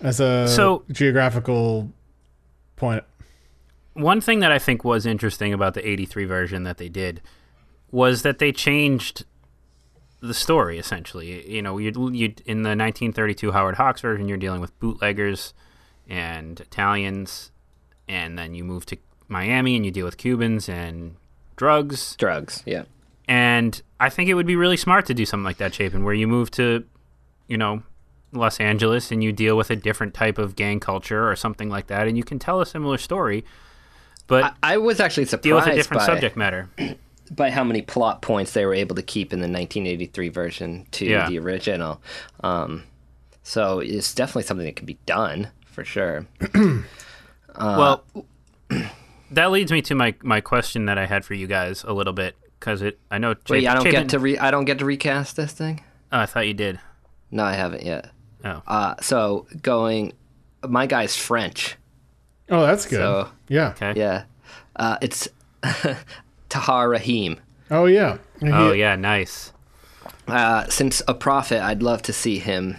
as 0.00 0.18
a 0.18 0.48
So- 0.48 0.82
geographical 0.90 1.90
point. 2.76 3.04
One 3.94 4.22
thing 4.22 4.40
that 4.40 4.50
I 4.50 4.58
think 4.58 4.82
was 4.84 5.04
interesting 5.04 5.52
about 5.52 5.74
the 5.74 5.86
83 5.86 6.24
version 6.24 6.62
that 6.64 6.78
they 6.78 6.88
did 6.88 7.20
was 7.90 8.22
that 8.22 8.38
they 8.38 8.50
changed 8.50 9.24
the 10.20 10.32
story 10.32 10.78
essentially. 10.78 11.46
You 11.54 11.60
know, 11.60 11.76
you 11.76 11.90
you 12.10 12.32
in 12.46 12.62
the 12.62 12.70
1932 12.70 13.52
Howard 13.52 13.74
Hawks 13.76 14.00
version 14.00 14.28
you're 14.28 14.38
dealing 14.38 14.62
with 14.62 14.78
bootleggers 14.80 15.52
and 16.08 16.58
Italians 16.60 17.50
and 18.08 18.38
then 18.38 18.54
you 18.54 18.64
move 18.64 18.86
to 18.86 18.96
Miami 19.28 19.76
and 19.76 19.84
you 19.84 19.90
deal 19.90 20.06
with 20.06 20.16
Cubans 20.16 20.68
and 20.70 21.16
drugs 21.56 22.16
Drugs. 22.16 22.62
Yeah. 22.64 22.84
And 23.28 23.80
I 24.00 24.08
think 24.08 24.28
it 24.28 24.34
would 24.34 24.46
be 24.46 24.56
really 24.56 24.76
smart 24.76 25.06
to 25.06 25.14
do 25.14 25.24
something 25.24 25.44
like 25.44 25.58
that, 25.58 25.74
Chapin, 25.74 26.04
where 26.04 26.14
you 26.14 26.26
move 26.26 26.50
to, 26.52 26.84
you 27.48 27.56
know, 27.56 27.82
Los 28.32 28.58
Angeles 28.60 29.10
and 29.12 29.22
you 29.22 29.32
deal 29.32 29.56
with 29.56 29.70
a 29.70 29.76
different 29.76 30.14
type 30.14 30.38
of 30.38 30.56
gang 30.56 30.80
culture 30.80 31.30
or 31.30 31.36
something 31.36 31.68
like 31.68 31.86
that, 31.88 32.08
and 32.08 32.16
you 32.16 32.24
can 32.24 32.38
tell 32.38 32.60
a 32.60 32.66
similar 32.66 32.98
story, 32.98 33.44
but 34.26 34.44
I, 34.62 34.74
I 34.74 34.76
was 34.78 35.00
actually 35.00 35.24
deal 35.26 35.56
with 35.56 35.64
surprised 35.64 35.68
a 35.68 35.74
different 35.74 36.00
by, 36.00 36.06
subject 36.06 36.36
matter. 36.36 36.68
by 37.30 37.50
how 37.50 37.62
many 37.64 37.82
plot 37.82 38.22
points 38.22 38.52
they 38.52 38.64
were 38.64 38.74
able 38.74 38.96
to 38.96 39.02
keep 39.02 39.32
in 39.32 39.40
the 39.40 39.48
1983 39.48 40.28
version 40.30 40.86
to 40.92 41.04
Yeah. 41.06 41.28
the 41.28 41.38
original. 41.38 42.00
Um, 42.42 42.84
so 43.42 43.80
it's 43.80 44.14
definitely 44.14 44.44
something 44.44 44.66
that 44.66 44.76
can 44.76 44.86
be 44.86 44.98
done 45.06 45.48
for 45.66 45.84
sure. 45.84 46.26
well, 47.58 48.04
that 49.30 49.50
leads 49.50 49.70
me 49.72 49.82
to 49.82 49.94
my 49.94 50.14
my 50.22 50.40
question 50.40 50.86
that 50.86 50.98
I 50.98 51.06
had 51.06 51.24
for 51.24 51.34
you 51.34 51.46
guys 51.46 51.84
a 51.84 51.92
little 51.92 52.12
bit 52.12 52.36
because 52.62 52.80
it 52.80 53.00
I 53.10 53.18
know. 53.18 53.34
Wait, 53.48 53.66
I 53.66 53.74
don't 53.74 53.82
Chapin- 53.84 54.02
get 54.02 54.08
to 54.10 54.18
re- 54.20 54.38
I 54.38 54.52
don't 54.52 54.66
get 54.66 54.78
to 54.78 54.84
recast 54.84 55.34
this 55.34 55.52
thing. 55.52 55.82
Oh, 56.12 56.20
I 56.20 56.26
thought 56.26 56.46
you 56.46 56.54
did. 56.54 56.78
No, 57.32 57.42
I 57.42 57.54
haven't 57.54 57.82
yet. 57.82 58.10
Oh, 58.44 58.62
Uh, 58.66 58.94
so 59.00 59.46
going, 59.62 60.12
my 60.68 60.86
guy's 60.86 61.16
French. 61.16 61.76
Oh, 62.50 62.62
that's 62.62 62.86
good. 62.86 62.98
So- 62.98 63.30
yeah. 63.48 63.70
okay. 63.70 63.94
Yeah, 63.96 64.24
uh, 64.76 64.96
it's 65.02 65.28
Tahar 66.48 66.88
Rahim. 66.88 67.40
Oh 67.70 67.86
yeah. 67.86 68.18
Oh 68.44 68.72
yeah, 68.72 68.94
nice. 68.96 69.52
Uh, 70.28 70.66
since 70.68 71.02
a 71.08 71.14
prophet, 71.14 71.60
I'd 71.60 71.82
love 71.82 72.02
to 72.02 72.12
see 72.12 72.38
him 72.38 72.76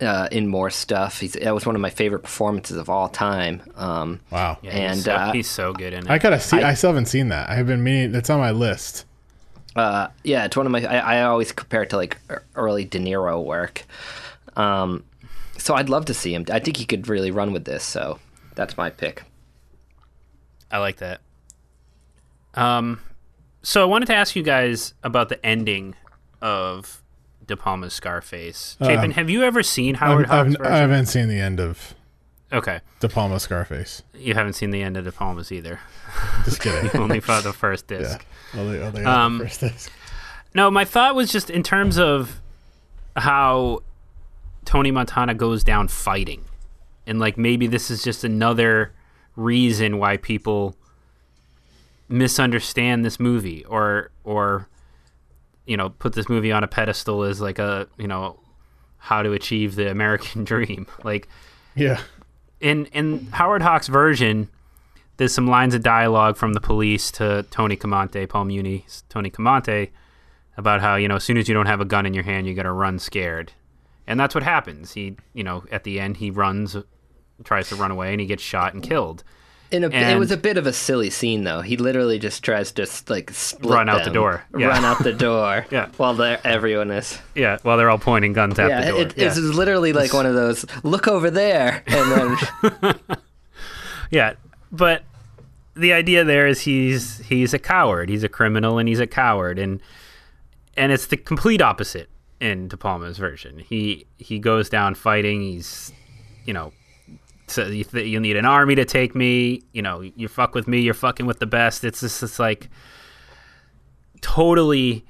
uh, 0.00 0.28
in 0.30 0.46
more 0.46 0.70
stuff. 0.70 1.20
He's, 1.20 1.32
that 1.32 1.54
was 1.54 1.64
one 1.66 1.74
of 1.74 1.80
my 1.80 1.90
favorite 1.90 2.20
performances 2.20 2.76
of 2.76 2.88
all 2.90 3.08
time. 3.08 3.62
Um, 3.76 4.20
Wow. 4.30 4.58
Yeah, 4.62 4.70
And, 4.72 4.94
he's, 4.96 5.04
so, 5.04 5.12
uh, 5.14 5.32
he's 5.32 5.50
so 5.50 5.72
good 5.72 5.92
in 5.92 6.04
it. 6.06 6.10
I 6.10 6.18
gotta 6.18 6.40
see. 6.40 6.58
I, 6.58 6.74
still 6.74 6.90
haven't 6.90 7.06
seen 7.06 7.28
that. 7.28 7.48
I 7.48 7.54
have 7.54 7.66
been 7.66 7.82
meaning. 7.82 8.12
That's 8.12 8.28
on 8.30 8.38
my 8.38 8.50
list. 8.50 9.04
uh, 9.74 10.08
yeah, 10.24 10.44
it's 10.44 10.56
one 10.56 10.66
of 10.66 10.72
my. 10.72 10.84
I, 10.84 11.18
I 11.18 11.22
always 11.22 11.52
compare 11.52 11.82
it 11.82 11.90
to 11.90 11.96
like 11.96 12.18
early 12.54 12.84
De 12.84 12.98
Niro 12.98 13.42
work. 13.44 13.84
Um, 14.56 15.04
so 15.58 15.74
I'd 15.74 15.88
love 15.88 16.04
to 16.06 16.14
see 16.14 16.34
him. 16.34 16.44
I 16.50 16.58
think 16.60 16.76
he 16.76 16.84
could 16.84 17.08
really 17.08 17.30
run 17.30 17.52
with 17.52 17.64
this. 17.64 17.84
So 17.84 18.18
that's 18.54 18.76
my 18.76 18.90
pick. 18.90 19.22
I 20.70 20.78
like 20.78 20.96
that. 20.96 21.20
Um, 22.54 23.00
so 23.62 23.82
I 23.82 23.84
wanted 23.84 24.06
to 24.06 24.14
ask 24.14 24.34
you 24.36 24.42
guys 24.42 24.94
about 25.02 25.28
the 25.28 25.44
ending 25.44 25.94
of 26.40 27.02
De 27.46 27.56
Palma's 27.56 27.94
Scarface. 27.94 28.76
Chapin, 28.82 29.12
have 29.12 29.30
you 29.30 29.42
ever 29.44 29.62
seen 29.62 29.94
Howard 29.96 30.26
I've, 30.26 30.48
Hawks? 30.48 30.60
I've, 30.60 30.72
I 30.72 30.76
haven't 30.78 31.06
seen 31.06 31.28
the 31.28 31.38
end 31.40 31.60
of 31.60 31.94
okay, 32.52 32.80
De 33.00 33.08
Palma 33.08 33.38
Scarface. 33.40 34.02
you 34.14 34.34
haven't 34.34 34.54
seen 34.54 34.70
the 34.70 34.82
end 34.82 34.96
of 34.96 35.04
De 35.04 35.12
Palma's 35.12 35.52
either. 35.52 35.80
Just 36.44 36.60
kidding. 36.60 36.90
Only 37.00 37.20
saw 37.20 37.40
the 37.40 37.52
first 37.52 37.86
disc. 37.86 38.24
They, 38.54 38.60
oh, 38.60 38.90
they 38.90 39.04
Um, 39.04 39.38
the 39.38 39.44
first 39.44 39.60
disc. 39.60 39.92
No, 40.54 40.70
my 40.70 40.84
thought 40.84 41.14
was 41.14 41.30
just 41.30 41.50
in 41.50 41.62
terms 41.62 41.98
of 41.98 42.40
how 43.14 43.80
Tony 44.64 44.90
Montana 44.90 45.34
goes 45.34 45.62
down 45.62 45.88
fighting, 45.88 46.44
and 47.06 47.18
like 47.18 47.36
maybe 47.36 47.66
this 47.66 47.90
is 47.90 48.02
just 48.02 48.24
another 48.24 48.92
reason 49.36 49.98
why 49.98 50.16
people 50.16 50.74
misunderstand 52.08 53.04
this 53.04 53.20
movie, 53.20 53.64
or 53.66 54.10
or 54.24 54.68
you 55.66 55.76
know 55.76 55.90
put 55.90 56.12
this 56.14 56.28
movie 56.28 56.52
on 56.52 56.62
a 56.64 56.68
pedestal 56.68 57.22
as 57.22 57.40
like 57.40 57.58
a 57.58 57.86
you 57.98 58.06
know 58.06 58.38
how 58.98 59.22
to 59.22 59.32
achieve 59.32 59.74
the 59.74 59.90
American 59.90 60.44
dream. 60.50 60.86
Like 61.04 61.28
Yeah. 61.74 62.00
in 62.60 62.86
in 62.86 63.26
Howard 63.32 63.62
Hawks' 63.62 63.88
version, 63.88 64.48
there's 65.16 65.32
some 65.34 65.46
lines 65.46 65.74
of 65.74 65.82
dialogue 65.82 66.36
from 66.36 66.52
the 66.54 66.60
police 66.60 67.10
to 67.12 67.44
Tony 67.50 67.76
Camonte, 67.76 68.28
Paul 68.28 68.46
Muni's 68.46 69.04
Tony 69.08 69.30
Camonte, 69.30 69.90
about 70.56 70.80
how 70.80 70.96
you 70.96 71.08
know 71.08 71.16
as 71.16 71.24
soon 71.24 71.36
as 71.36 71.48
you 71.48 71.54
don't 71.54 71.66
have 71.66 71.80
a 71.80 71.84
gun 71.84 72.06
in 72.06 72.14
your 72.14 72.24
hand, 72.24 72.46
you 72.46 72.54
got 72.54 72.62
to 72.64 72.72
run 72.72 72.98
scared, 72.98 73.52
and 74.06 74.18
that's 74.18 74.34
what 74.34 74.44
happens. 74.44 74.92
He 74.94 75.16
you 75.34 75.44
know 75.44 75.64
at 75.70 75.84
the 75.84 76.00
end 76.00 76.16
he 76.18 76.30
runs, 76.30 76.76
tries 77.44 77.68
to 77.68 77.76
run 77.76 77.90
away, 77.90 78.12
and 78.12 78.20
he 78.20 78.26
gets 78.26 78.42
shot 78.42 78.72
and 78.74 78.82
killed. 78.82 79.22
In 79.72 79.82
a, 79.82 79.88
it 79.88 80.16
was 80.18 80.30
a 80.30 80.36
bit 80.36 80.56
of 80.58 80.66
a 80.66 80.72
silly 80.72 81.10
scene, 81.10 81.42
though. 81.42 81.60
He 81.60 81.76
literally 81.76 82.18
just 82.20 82.44
tries 82.44 82.70
to 82.72 82.86
like 83.08 83.30
split 83.32 83.72
Run 83.74 83.88
out 83.88 84.04
the 84.04 84.10
door. 84.10 84.44
Yeah. 84.56 84.68
run 84.68 84.84
out 84.84 85.02
the 85.02 85.12
door. 85.12 85.66
Yeah. 85.72 85.88
while 85.96 86.14
they're- 86.14 86.40
everyone 86.44 86.90
is. 86.92 87.18
Yeah, 87.34 87.58
while 87.62 87.76
they're 87.76 87.90
all 87.90 87.98
pointing 87.98 88.32
guns 88.32 88.58
at 88.60 88.68
Yeah, 88.68 88.80
the 88.84 88.90
door. 88.92 89.00
it, 89.00 89.14
it's 89.16 89.36
literally 89.38 89.92
like 89.92 90.12
one 90.12 90.24
of 90.26 90.34
those. 90.34 90.64
Look 90.84 91.08
over 91.08 91.30
there, 91.30 91.82
and 91.88 92.36
then 92.80 92.94
Yeah, 94.10 94.34
but 94.70 95.02
the 95.74 95.92
idea 95.92 96.22
there 96.24 96.46
is 96.46 96.60
he's 96.60 97.18
he's 97.26 97.52
a 97.52 97.58
coward. 97.58 98.08
He's 98.08 98.22
a 98.22 98.28
criminal 98.28 98.78
and 98.78 98.88
he's 98.88 99.00
a 99.00 99.06
coward, 99.06 99.58
and 99.58 99.80
and 100.76 100.92
it's 100.92 101.06
the 101.06 101.16
complete 101.16 101.60
opposite 101.60 102.08
in 102.40 102.68
De 102.68 102.76
Palma's 102.76 103.18
version. 103.18 103.58
He 103.58 104.06
he 104.16 104.38
goes 104.38 104.68
down 104.68 104.94
fighting. 104.94 105.40
He's 105.42 105.92
you 106.44 106.52
know. 106.54 106.72
So 107.48 107.66
you, 107.66 107.84
th- 107.84 108.06
you 108.08 108.18
need 108.18 108.36
an 108.36 108.44
army 108.44 108.74
to 108.74 108.84
take 108.84 109.14
me. 109.14 109.62
You 109.72 109.82
know, 109.82 110.00
you 110.00 110.26
fuck 110.28 110.54
with 110.54 110.66
me, 110.66 110.80
you're 110.80 110.94
fucking 110.94 111.26
with 111.26 111.38
the 111.38 111.46
best. 111.46 111.84
It's 111.84 112.00
just 112.00 112.22
it's 112.22 112.38
like 112.38 112.68
totally 114.20 115.04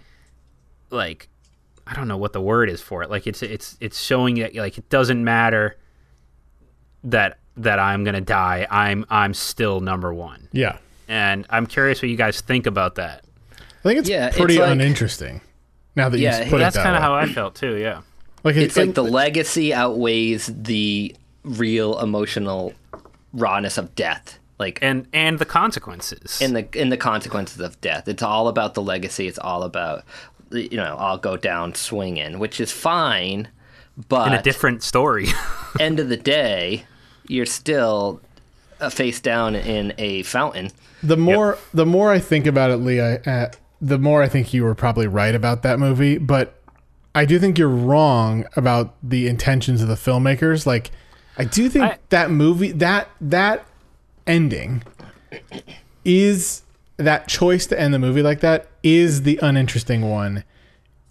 like 0.90 1.28
I 1.86 1.94
don't 1.94 2.08
know 2.08 2.16
what 2.16 2.32
the 2.32 2.40
word 2.40 2.68
is 2.68 2.80
for 2.82 3.02
it. 3.02 3.10
Like 3.10 3.26
it's 3.26 3.42
it's 3.42 3.76
it's 3.80 4.00
showing 4.00 4.36
that 4.36 4.54
like 4.54 4.76
it 4.78 4.88
doesn't 4.88 5.22
matter 5.22 5.76
that 7.04 7.38
that 7.56 7.78
I'm 7.78 8.04
gonna 8.04 8.20
die. 8.20 8.66
I'm 8.70 9.04
I'm 9.08 9.32
still 9.34 9.80
number 9.80 10.12
one, 10.12 10.48
Yeah. 10.52 10.78
and 11.08 11.46
I'm 11.48 11.66
curious 11.66 12.02
what 12.02 12.10
you 12.10 12.16
guys 12.16 12.40
think 12.40 12.66
about 12.66 12.96
that. 12.96 13.24
I 13.52 13.82
think 13.82 14.00
it's 14.00 14.08
Yeah, 14.08 14.26
it's 14.28 14.36
pretty 14.36 14.58
like- 14.58 14.70
uninteresting. 14.72 15.40
Now 15.94 16.10
that 16.10 16.18
Yeah, 16.18 16.44
you 16.44 16.50
put 16.50 16.58
That's 16.58 16.76
it 16.76 16.80
that 16.80 16.84
kind 16.84 16.96
of 16.96 17.02
how 17.02 17.14
I 17.14 17.26
felt 17.26 17.54
too. 17.54 17.76
Yeah, 17.76 18.02
like 18.44 18.56
it- 18.56 18.64
it's 18.64 18.76
like 18.76 18.90
it- 18.90 18.94
the 18.94 19.04
legacy 19.04 19.72
outweighs 19.72 20.50
the 20.54 21.14
real 21.46 21.98
emotional 22.00 22.74
rawness 23.32 23.78
of 23.78 23.94
death. 23.94 24.38
Like 24.58 24.78
and 24.82 25.06
and 25.12 25.38
the 25.38 25.44
consequences. 25.44 26.40
in 26.40 26.54
the 26.54 26.66
in 26.78 26.88
the 26.88 26.96
consequences 26.96 27.60
of 27.60 27.80
death. 27.80 28.08
It's 28.08 28.22
all 28.22 28.48
about 28.48 28.74
the 28.74 28.82
legacy. 28.82 29.26
It's 29.26 29.38
all 29.38 29.62
about 29.62 30.04
you 30.50 30.76
know 30.76 30.96
I'll 30.98 31.18
go 31.18 31.36
down 31.36 31.74
swinging, 31.74 32.38
which 32.38 32.60
is 32.60 32.72
fine, 32.72 33.48
but 34.08 34.28
in 34.28 34.34
a 34.34 34.42
different 34.42 34.82
story. 34.82 35.26
end 35.80 36.00
of 36.00 36.08
the 36.08 36.16
day, 36.16 36.86
you're 37.28 37.46
still 37.46 38.20
uh, 38.80 38.88
face 38.88 39.20
down 39.20 39.54
in 39.54 39.92
a 39.98 40.22
fountain. 40.22 40.70
the 41.02 41.16
more 41.16 41.58
the 41.74 41.86
more 41.86 42.10
I 42.10 42.18
think 42.18 42.46
about 42.46 42.70
it, 42.70 42.76
Lee, 42.76 43.00
I, 43.00 43.16
uh, 43.16 43.50
the 43.80 43.98
more 43.98 44.22
I 44.22 44.28
think 44.28 44.54
you 44.54 44.64
were 44.64 44.74
probably 44.74 45.06
right 45.06 45.34
about 45.34 45.62
that 45.62 45.78
movie. 45.78 46.18
But 46.18 46.60
I 47.14 47.24
do 47.24 47.38
think 47.38 47.58
you're 47.58 47.68
wrong 47.68 48.46
about 48.56 48.94
the 49.02 49.26
intentions 49.26 49.82
of 49.82 49.88
the 49.88 49.94
filmmakers. 49.94 50.66
Like, 50.66 50.90
I 51.38 51.44
do 51.44 51.68
think 51.68 51.84
I- 51.84 51.98
that 52.10 52.30
movie 52.30 52.72
that 52.72 53.08
that 53.20 53.66
ending 54.26 54.82
is 56.04 56.62
that 56.96 57.28
choice 57.28 57.66
to 57.66 57.78
end 57.78 57.92
the 57.92 57.98
movie 57.98 58.22
like 58.22 58.40
that 58.40 58.68
is 58.82 59.22
the 59.22 59.38
uninteresting 59.42 60.08
one. 60.08 60.44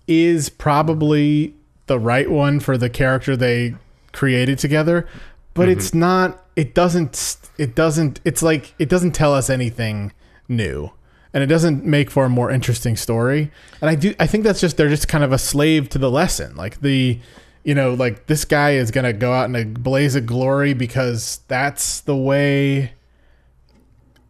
Is 0.07 0.49
probably 0.49 1.55
the 1.87 1.99
right 1.99 2.29
one 2.29 2.59
for 2.59 2.77
the 2.77 2.89
character 2.89 3.35
they 3.35 3.75
created 4.13 4.59
together, 4.59 5.07
but 5.53 5.67
it's 5.67 5.89
mm-hmm. 5.89 5.99
not. 5.99 6.45
It 6.55 6.73
doesn't. 6.75 7.37
It 7.57 7.75
doesn't. 7.75 8.21
It's 8.23 8.43
like 8.43 8.75
it 8.77 8.87
doesn't 8.87 9.11
tell 9.13 9.33
us 9.33 9.49
anything 9.49 10.13
new, 10.47 10.91
and 11.33 11.43
it 11.43 11.47
doesn't 11.47 11.85
make 11.85 12.11
for 12.11 12.25
a 12.25 12.29
more 12.29 12.51
interesting 12.51 12.95
story. 12.95 13.51
And 13.81 13.89
I 13.89 13.95
do. 13.95 14.13
I 14.19 14.27
think 14.27 14.43
that's 14.43 14.61
just 14.61 14.77
they're 14.77 14.89
just 14.89 15.07
kind 15.07 15.23
of 15.23 15.31
a 15.31 15.37
slave 15.37 15.89
to 15.89 15.97
the 15.97 16.11
lesson. 16.11 16.55
Like 16.55 16.81
the, 16.81 17.19
you 17.65 17.73
know, 17.73 17.95
like 17.95 18.27
this 18.27 18.45
guy 18.45 18.75
is 18.75 18.91
gonna 18.91 19.11
go 19.11 19.33
out 19.33 19.49
in 19.49 19.55
a 19.55 19.65
blaze 19.65 20.15
of 20.15 20.25
glory 20.25 20.73
because 20.73 21.41
that's 21.47 21.99
the 22.01 22.15
way. 22.15 22.93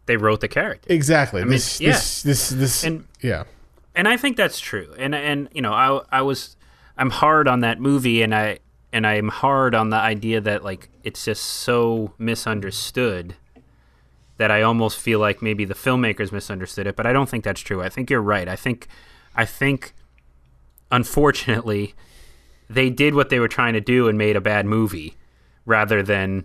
they 0.06 0.16
wrote 0.16 0.40
the 0.40 0.48
character. 0.48 0.92
Exactly. 0.92 1.42
I 1.42 1.44
this, 1.44 1.80
yeah. 1.80 1.92
this. 1.92 2.22
This. 2.22 2.48
This. 2.48 2.84
And- 2.84 3.06
yeah. 3.20 3.44
and 3.94 4.08
I 4.08 4.16
think 4.16 4.36
that's 4.36 4.58
true. 4.58 4.92
And 4.98 5.14
and 5.14 5.48
you 5.52 5.60
know, 5.62 5.72
I 5.72 6.00
I 6.10 6.22
was 6.22 6.56
I'm 6.96 7.10
hard 7.10 7.46
on 7.46 7.60
that 7.60 7.78
movie, 7.78 8.22
and 8.22 8.34
I 8.34 8.60
and 8.92 9.06
I'm 9.06 9.28
hard 9.28 9.74
on 9.74 9.90
the 9.90 9.96
idea 9.96 10.40
that 10.40 10.64
like 10.64 10.88
it's 11.04 11.24
just 11.24 11.44
so 11.44 12.14
misunderstood 12.18 13.36
that 14.38 14.50
I 14.50 14.62
almost 14.62 14.98
feel 14.98 15.18
like 15.18 15.42
maybe 15.42 15.64
the 15.64 15.74
filmmakers 15.74 16.32
misunderstood 16.32 16.86
it. 16.86 16.96
But 16.96 17.06
I 17.06 17.12
don't 17.12 17.28
think 17.28 17.44
that's 17.44 17.60
true. 17.60 17.82
I 17.82 17.90
think 17.90 18.08
you're 18.08 18.22
right. 18.22 18.48
I 18.48 18.56
think 18.56 18.86
I 19.34 19.44
think 19.44 19.92
unfortunately 20.90 21.94
they 22.68 22.90
did 22.90 23.14
what 23.14 23.30
they 23.30 23.38
were 23.38 23.48
trying 23.48 23.74
to 23.74 23.80
do 23.80 24.08
and 24.08 24.18
made 24.18 24.36
a 24.36 24.40
bad 24.40 24.66
movie 24.66 25.14
rather 25.64 26.02
than 26.02 26.44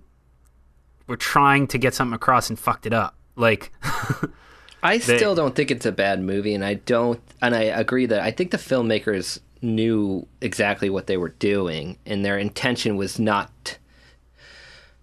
we're 1.08 1.16
trying 1.16 1.68
to 1.68 1.78
get 1.78 1.94
something 1.94 2.16
across 2.16 2.50
and 2.50 2.60
fucked 2.60 2.86
it 2.86 2.94
up. 2.94 3.16
Like 3.36 3.72
I 4.84 4.98
still 4.98 5.36
don't 5.36 5.56
think 5.56 5.72
it's 5.72 5.86
a 5.86 5.92
bad 5.92 6.22
movie, 6.22 6.54
and 6.54 6.66
I 6.66 6.76
don't, 6.76 7.22
and 7.42 7.56
I 7.56 7.64
agree 7.64 8.06
that 8.08 8.22
I 8.22 8.32
think 8.32 8.52
the 8.52 8.58
filmmakers 8.58 9.40
knew 9.62 10.28
exactly 10.42 10.90
what 10.90 11.08
they 11.08 11.18
were 11.18 11.30
doing, 11.30 11.98
and 12.06 12.26
their 12.26 12.38
intention 12.38 12.98
was 12.98 13.20
not 13.20 13.78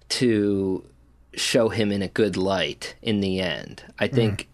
to 0.08 0.84
show 1.34 1.68
him 1.68 1.92
in 1.92 2.02
a 2.02 2.08
good 2.08 2.36
light 2.36 2.96
in 3.02 3.20
the 3.20 3.40
end. 3.40 3.84
I 3.98 4.08
think. 4.08 4.48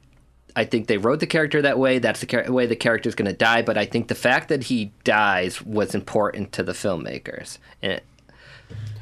I 0.56 0.64
think 0.64 0.87
they 0.87 0.99
wrote 0.99 1.20
the 1.20 1.26
character 1.26 1.61
that 1.62 1.78
way. 1.78 1.99
That's 1.99 2.20
the 2.20 2.26
char- 2.26 2.50
way 2.52 2.66
the 2.66 2.76
character's 2.76 3.14
going 3.14 3.30
to 3.30 3.37
die. 3.37 3.62
But 3.62 3.76
I 3.76 3.87
think 3.87 4.08
the 4.08 4.14
fact 4.14 4.49
that 4.49 4.64
he 4.64 4.92
dies 5.02 5.61
was 5.62 5.94
important 5.94 6.52
to 6.52 6.62
the 6.62 6.73
filmmakers, 6.73 7.58
and 7.82 7.92
it, 7.92 8.04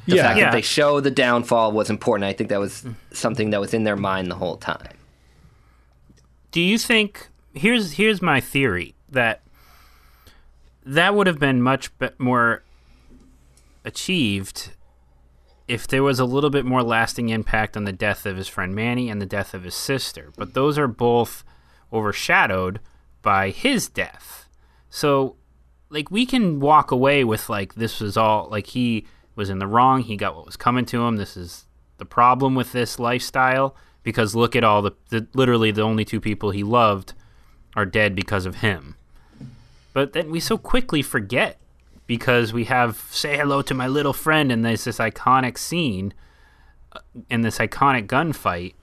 the 0.07 0.17
Yeah. 0.17 0.23
fact 0.23 0.39
Yeah. 0.39 0.45
that 0.47 0.53
they 0.53 0.63
show 0.63 1.01
the 1.01 1.11
downfall 1.11 1.73
was 1.73 1.91
important. 1.91 2.25
I 2.29 2.33
think 2.33 2.49
that 2.51 2.59
was 2.61 2.85
something 3.13 3.51
that 3.51 3.61
was 3.61 3.75
in 3.75 3.85
their 3.85 3.97
mind 3.97 4.31
the 4.31 4.37
whole 4.37 4.57
time. 4.57 4.89
do 6.51 6.61
you 6.61 6.77
think 6.79 7.29
here's 7.55 7.93
here's 7.93 8.21
my 8.21 8.39
theory 8.41 8.95
that 9.09 9.41
that 10.85 11.15
would 11.15 11.27
have 11.27 11.39
been 11.39 11.63
much 11.63 11.91
more 12.19 12.63
achieved 13.85 14.71
if 15.69 15.87
there 15.87 16.03
was 16.03 16.19
a 16.19 16.25
little 16.25 16.51
bit 16.51 16.65
more 16.65 16.83
lasting 16.83 17.29
impact 17.29 17.77
on 17.77 17.85
the 17.85 17.93
death 17.93 18.27
of 18.27 18.37
his 18.37 18.49
friend 18.49 18.75
Manny 18.75 19.09
and 19.09 19.21
the 19.21 19.27
death 19.27 19.55
of 19.55 19.65
his 19.65 19.75
sister. 19.75 20.33
But 20.37 20.55
those 20.55 20.79
are 20.79 20.89
both 20.89 21.45
overshadowed 21.93 22.81
by 23.23 23.51
his 23.51 23.89
death. 23.89 24.49
So 24.91 25.37
like 25.89 26.11
we 26.11 26.27
can 26.27 26.61
walk 26.61 26.91
away 26.91 27.25
with 27.25 27.49
like 27.49 27.75
this 27.75 28.01
was 28.01 28.17
all 28.17 28.49
like 28.51 28.69
he 28.69 29.07
was 29.35 29.51
in 29.51 29.59
the 29.59 29.67
wrong 29.67 30.03
he 30.03 30.17
got 30.17 30.35
what 30.35 30.47
was 30.47 30.57
coming 30.57 30.85
to 30.87 31.03
him 31.03 31.17
this 31.17 31.37
is 31.37 31.67
the 31.99 32.05
problem 32.05 32.55
with 32.55 32.73
this 32.73 32.99
lifestyle 32.99 33.77
because 34.03 34.35
look 34.35 34.57
at 34.57 34.65
all 34.65 34.83
the, 34.83 34.93
the 35.11 35.27
literally 35.35 35.71
the 35.71 35.83
only 35.83 36.05
two 36.05 36.21
people 36.21 36.51
he 36.51 36.63
loved 36.63 37.15
are 37.75 37.87
dead 37.87 38.15
because 38.15 38.47
of 38.47 38.57
him. 38.57 38.97
But 39.93 40.13
then 40.13 40.31
we 40.31 40.41
so 40.41 40.59
quickly 40.59 41.03
forget 41.03 41.61
because 42.07 42.53
we 42.53 42.65
have 42.65 42.99
say 43.11 43.37
hello 43.37 43.63
to 43.63 43.75
my 43.75 43.87
little 43.87 44.13
friend 44.13 44.51
and 44.53 44.65
there's 44.65 44.85
this 44.85 44.99
iconic 44.99 45.57
scene 45.59 46.13
uh, 46.93 47.01
in 47.31 47.43
this 47.43 47.59
iconic 47.59 48.07
gunfight 48.07 48.75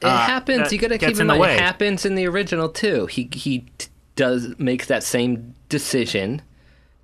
It 0.00 0.06
Uh, 0.06 0.16
happens. 0.26 0.72
You 0.72 0.78
got 0.78 0.88
to 0.88 0.98
keep 0.98 1.18
in 1.20 1.26
mind. 1.26 1.40
way. 1.40 1.54
It 1.54 1.60
happens 1.60 2.04
in 2.04 2.14
the 2.16 2.26
original 2.26 2.68
too. 2.68 3.06
He 3.06 3.28
he 3.32 3.66
t- 3.78 3.88
does 4.16 4.54
makes 4.58 4.86
that 4.86 5.02
same 5.04 5.54
decision 5.68 6.42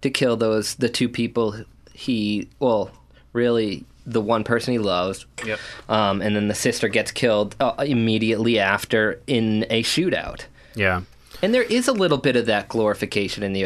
to 0.03 0.11
kill 0.11 0.37
those 0.37 0.75
the 0.77 0.89
two 0.89 1.09
people 1.09 1.65
he 1.95 2.49
well 2.61 2.91
really 3.33 3.85
the 4.07 4.21
one 4.21 4.43
person 4.43 4.73
he 4.73 4.79
loves. 4.79 5.27
Yep. 5.45 5.59
Um, 5.89 6.23
and 6.23 6.35
then 6.35 6.49
the 6.49 6.55
sister 6.55 6.89
gets 6.89 7.11
killed 7.13 7.55
uh, 7.61 7.75
immediately 7.87 8.59
after 8.59 9.21
in 9.27 9.67
a 9.71 9.83
shootout. 9.83 10.45
yeah 10.75 11.03
And 11.41 11.55
there 11.55 11.63
is 11.63 11.87
a 11.87 11.93
little 11.93 12.19
bit 12.19 12.35
of 12.35 12.47
that 12.47 12.69
glorification 12.69 13.43
in 13.45 13.53
the 13.53 13.65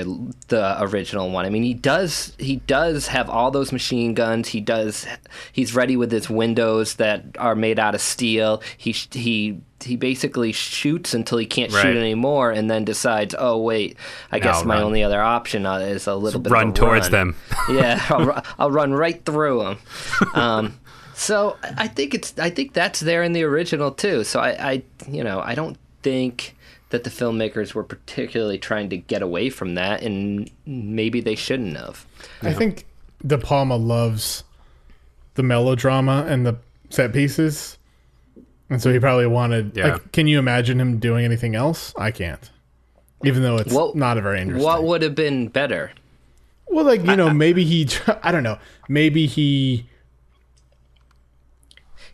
the 0.49 0.77
original 0.83 1.31
one. 1.31 1.47
I 1.47 1.49
mean, 1.51 1.63
he 1.63 1.73
does 1.75 2.35
he 2.39 2.57
does 2.57 3.07
have 3.09 3.31
all 3.31 3.51
those 3.51 3.73
machine 3.73 4.13
guns. 4.15 4.49
He 4.49 4.61
does 4.61 5.07
he's 5.53 5.75
ready 5.75 5.97
with 5.97 6.13
his 6.13 6.29
windows 6.29 6.97
that 6.97 7.25
are 7.39 7.55
made 7.55 7.79
out 7.79 7.95
of 7.95 8.01
steel. 8.03 8.63
He 8.77 8.93
he 9.13 9.61
he 9.83 9.97
basically 9.97 10.53
shoots 10.53 11.15
until 11.15 11.39
he 11.39 11.47
can't 11.47 11.73
Right. 11.73 11.83
shoot 11.83 11.97
anymore, 11.97 12.51
and 12.53 12.71
then 12.71 12.85
decides, 12.85 13.35
oh 13.39 13.57
wait, 13.59 13.97
I 14.31 14.39
guess 14.39 14.57
I'll 14.59 14.65
my 14.67 14.75
run. 14.75 14.85
only 14.85 15.03
other 15.03 15.23
option 15.23 15.65
uh, 15.65 15.79
is 15.79 16.07
a 16.07 16.15
little 16.15 16.41
bit 16.41 16.49
of 16.51 16.53
run 16.53 16.75
towards 16.75 17.11
run. 17.11 17.11
them 17.11 17.37
yeah, 17.71 18.01
I'll, 18.11 18.45
I'll 18.59 18.71
run 18.71 18.93
right 18.93 19.25
through 19.25 19.63
them. 19.63 19.79
Um, 20.35 20.79
so 21.15 21.57
I 21.63 21.85
I 21.85 21.89
think 21.89 22.13
it's 22.15 22.39
I 22.39 22.51
think 22.51 22.75
that's 22.75 23.01
there 23.01 23.23
in 23.23 23.33
the 23.33 23.45
original 23.45 23.91
too. 23.93 24.25
So 24.25 24.41
I, 24.41 24.51
I 24.73 24.83
you 25.09 25.25
know 25.25 25.41
I 25.41 25.55
don't 25.55 25.79
think 26.03 26.55
that 26.93 27.05
the 27.05 27.11
filmmakers 27.11 27.73
were 27.75 27.83
particularly 27.83 28.59
trying 28.59 28.91
to 28.91 28.97
get 28.99 29.23
away 29.23 29.49
from 29.51 29.75
that, 29.75 30.03
and 30.03 30.49
maybe 30.67 31.21
they 31.21 31.35
shouldn't 31.35 31.77
have. 31.77 32.07
I 32.43 32.53
think 32.53 32.85
De 33.27 33.39
Palma 33.39 33.77
loves 33.77 34.45
the 35.35 35.43
melodrama 35.43 36.27
and 36.29 36.47
the 36.47 36.57
set 36.91 37.13
pieces, 37.15 37.79
and 38.69 38.81
so 38.81 38.93
he 38.93 38.99
probably 38.99 39.27
wanted. 39.27 39.75
Yeah. 39.75 39.95
Like, 39.95 40.13
can 40.13 40.27
you 40.27 40.39
imagine 40.39 40.79
him 40.79 40.99
doing 40.99 41.25
anything 41.25 41.55
else? 41.55 41.95
I 41.97 42.11
can't. 42.11 42.51
Even 43.25 43.43
though 43.43 43.57
it's 43.57 43.73
What- 43.73 43.97
not 43.97 44.19
a 44.19 44.21
very 44.21 44.41
interesting. 44.41 44.65
What 44.65 44.85
would 44.85 45.01
have 45.03 45.15
been 45.15 45.49
better? 45.49 45.93
Well, 46.69 46.85
like 46.85 47.05
you 47.05 47.17
know, 47.17 47.33
maybe 47.33 47.65
he. 47.65 47.89
I 48.23 48.31
don't 48.33 48.43
know. 48.43 48.59
Maybe 48.89 49.27
he. 49.27 49.87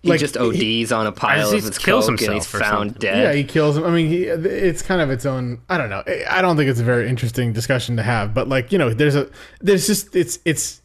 He 0.08 0.12
Like, 0.12 0.20
just 0.20 0.36
he- 0.36 0.82
ODs 0.84 0.92
on 0.92 1.06
a 1.06 1.12
pile 1.12 1.50
he 1.50 1.58
of 1.58 1.64
his 1.64 1.78
kills 1.78 2.06
coke 2.06 2.20
and 2.20 2.20
he's 2.20 2.28
himself 2.46 2.62
found 2.62 2.90
something. 2.90 3.00
dead. 3.00 3.22
Yeah, 3.22 3.32
he 3.34 3.44
kills 3.44 3.76
him. 3.76 3.84
I 3.84 3.90
mean, 3.90 4.08
he, 4.08 4.24
it's 4.24 4.82
kind 4.82 5.00
of 5.00 5.10
its 5.10 5.24
own. 5.26 5.60
I 5.68 5.76
don't 5.78 5.90
know. 5.90 6.02
I 6.30 6.40
don't 6.42 6.56
think 6.56 6.70
it's 6.70 6.80
a 6.80 6.84
very 6.84 7.08
interesting 7.08 7.52
discussion 7.52 7.96
to 7.96 8.02
have. 8.02 8.34
But 8.34 8.48
like 8.48 8.72
you 8.72 8.78
know, 8.78 8.92
there's 8.92 9.14
a 9.16 9.28
there's 9.60 9.86
just 9.86 10.16
it's 10.16 10.38
it's. 10.44 10.80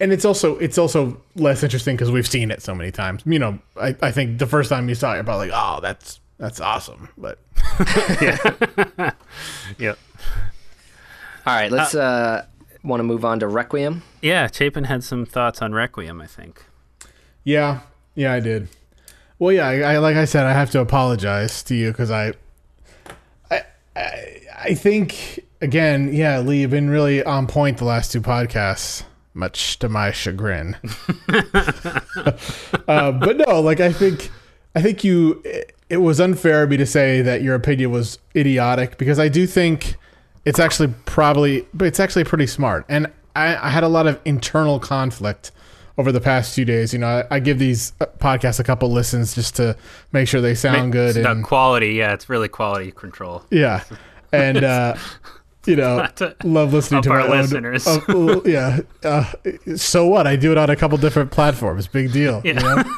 And 0.00 0.12
it's 0.12 0.24
also 0.24 0.56
it's 0.58 0.76
also 0.76 1.20
less 1.36 1.62
interesting 1.62 1.94
because 1.96 2.10
we've 2.10 2.26
seen 2.26 2.50
it 2.50 2.60
so 2.62 2.74
many 2.74 2.90
times. 2.90 3.22
You 3.24 3.38
know, 3.38 3.58
I, 3.80 3.94
I 4.02 4.10
think 4.10 4.38
the 4.38 4.46
first 4.46 4.68
time 4.68 4.88
you 4.88 4.94
saw 4.94 5.12
it, 5.12 5.16
you're 5.16 5.24
probably 5.24 5.50
like, 5.50 5.58
oh, 5.60 5.80
that's 5.80 6.20
that's 6.38 6.60
awesome. 6.60 7.08
But 7.16 7.38
yeah, 8.20 9.10
Yep. 9.78 9.98
All 11.46 11.54
right, 11.54 11.70
let's 11.70 11.94
uh, 11.94 12.44
want 12.82 13.00
to 13.00 13.04
move 13.04 13.24
on 13.24 13.38
to 13.40 13.46
Requiem. 13.46 14.02
Yeah, 14.20 14.48
Chapin 14.50 14.84
had 14.84 15.04
some 15.04 15.26
thoughts 15.26 15.62
on 15.62 15.72
Requiem, 15.72 16.20
I 16.20 16.26
think. 16.26 16.64
Yeah, 17.44 17.80
yeah, 18.14 18.32
I 18.32 18.40
did. 18.40 18.68
Well, 19.38 19.52
yeah, 19.52 19.68
I, 19.68 19.94
I 19.94 19.98
like 19.98 20.16
I 20.16 20.24
said, 20.24 20.46
I 20.46 20.52
have 20.52 20.70
to 20.72 20.80
apologize 20.80 21.62
to 21.64 21.74
you 21.74 21.90
because 21.90 22.10
I, 22.10 22.32
I, 23.50 23.62
I, 23.94 24.40
I 24.64 24.74
think 24.74 25.40
again, 25.60 26.12
yeah, 26.12 26.38
Lee, 26.40 26.60
you've 26.60 26.70
been 26.70 26.90
really 26.90 27.22
on 27.24 27.46
point 27.46 27.78
the 27.78 27.84
last 27.84 28.12
two 28.12 28.20
podcasts, 28.20 29.02
much 29.34 29.78
to 29.80 29.88
my 29.88 30.12
chagrin. 30.12 30.76
uh, 32.88 33.12
but 33.12 33.36
no, 33.36 33.60
like 33.60 33.80
I 33.80 33.92
think, 33.92 34.30
I 34.74 34.82
think 34.82 35.04
you, 35.04 35.42
it, 35.44 35.74
it 35.90 35.96
was 35.98 36.20
unfair 36.20 36.62
of 36.62 36.70
me 36.70 36.76
to 36.76 36.86
say 36.86 37.22
that 37.22 37.42
your 37.42 37.54
opinion 37.54 37.90
was 37.90 38.18
idiotic 38.36 38.98
because 38.98 39.18
I 39.18 39.28
do 39.28 39.46
think 39.46 39.96
it's 40.44 40.58
actually 40.58 40.94
probably, 41.06 41.66
but 41.74 41.86
it's 41.86 42.00
actually 42.00 42.24
pretty 42.24 42.46
smart. 42.46 42.84
And 42.88 43.08
I, 43.34 43.56
I 43.56 43.70
had 43.70 43.84
a 43.84 43.88
lot 43.88 44.06
of 44.06 44.20
internal 44.24 44.78
conflict 44.78 45.50
over 45.98 46.10
the 46.12 46.20
past 46.20 46.54
few 46.54 46.64
days. 46.64 46.92
You 46.92 46.98
know, 46.98 47.24
I, 47.30 47.36
I 47.36 47.40
give 47.40 47.58
these 47.58 47.92
uh, 48.00 48.06
podcasts 48.18 48.58
a 48.60 48.64
couple 48.64 48.90
listens 48.90 49.34
just 49.34 49.56
to 49.56 49.76
make 50.12 50.28
sure 50.28 50.40
they 50.40 50.54
sound 50.54 50.92
good. 50.92 51.16
It's 51.16 51.24
not 51.24 51.36
And, 51.36 51.44
quality, 51.44 51.94
yeah, 51.94 52.12
it's 52.14 52.28
really 52.28 52.48
quality 52.48 52.90
control. 52.92 53.42
yeah, 53.50 53.84
and 54.32 54.64
uh, 54.64 54.96
you 55.66 55.76
know, 55.76 56.06
to 56.16 56.34
love 56.44 56.72
listening 56.72 57.02
to 57.02 57.10
our 57.12 57.28
listeners. 57.28 57.86
uh, 57.86 58.00
uh, 58.08 58.40
yeah, 58.44 58.80
uh, 59.02 59.24
so 59.76 60.06
what? 60.06 60.26
I 60.26 60.36
do 60.36 60.50
it 60.52 60.58
on 60.58 60.68
a 60.68 60.76
couple 60.76 60.98
different 60.98 61.30
platforms. 61.30 61.86
Big 61.86 62.12
deal. 62.12 62.42
You 62.44 62.54
know? 62.54 62.82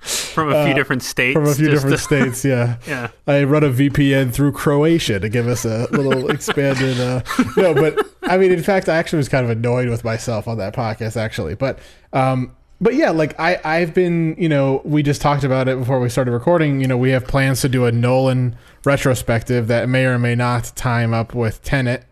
From 0.00 0.52
a 0.52 0.64
few 0.64 0.74
different 0.74 1.02
states. 1.02 1.36
Uh, 1.36 1.40
From 1.40 1.48
a 1.50 1.54
few 1.54 1.68
different 1.68 1.96
to- 1.96 2.02
states. 2.02 2.44
Yeah. 2.44 2.76
Yeah. 2.86 3.08
I 3.26 3.42
run 3.44 3.64
a 3.64 3.70
VPN 3.70 4.32
through 4.32 4.52
Croatia 4.52 5.18
to 5.18 5.28
give 5.28 5.48
us 5.48 5.64
a 5.64 5.88
little 5.90 6.30
expanded. 6.30 7.00
Uh, 7.00 7.22
no, 7.56 7.74
but 7.74 7.98
I 8.28 8.36
mean, 8.36 8.52
in 8.52 8.62
fact, 8.62 8.88
I 8.88 8.96
actually 8.96 9.18
was 9.18 9.28
kind 9.28 9.44
of 9.44 9.50
annoyed 9.50 9.88
with 9.88 10.04
myself 10.04 10.46
on 10.46 10.58
that 10.58 10.74
podcast, 10.74 11.16
actually. 11.16 11.54
But, 11.54 11.78
um, 12.12 12.54
but 12.80 12.94
yeah, 12.94 13.10
like 13.10 13.38
I, 13.40 13.58
I've 13.64 13.94
been, 13.94 14.36
you 14.38 14.48
know, 14.48 14.82
we 14.84 15.02
just 15.02 15.20
talked 15.20 15.44
about 15.44 15.66
it 15.66 15.78
before 15.78 15.98
we 15.98 16.08
started 16.08 16.30
recording. 16.32 16.80
You 16.80 16.86
know, 16.86 16.98
we 16.98 17.10
have 17.10 17.26
plans 17.26 17.60
to 17.62 17.68
do 17.68 17.86
a 17.86 17.92
Nolan 17.92 18.56
retrospective 18.84 19.66
that 19.68 19.88
may 19.88 20.04
or 20.04 20.18
may 20.18 20.34
not 20.34 20.72
time 20.76 21.12
up 21.12 21.34
with 21.34 21.62
Tenet, 21.62 22.04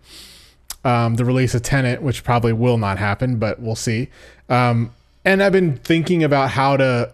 um, 0.85 1.15
the 1.17 1.25
release 1.25 1.55
of 1.55 1.63
Tenet, 1.63 2.03
which 2.03 2.25
probably 2.25 2.53
will 2.53 2.79
not 2.79 2.99
happen, 2.99 3.39
but 3.39 3.61
we'll 3.61 3.77
see. 3.77 4.09
Um, 4.49 4.93
and 5.25 5.43
I've 5.43 5.53
been 5.53 5.77
thinking 5.77 6.25
about 6.25 6.51
how 6.51 6.77
to 6.77 7.13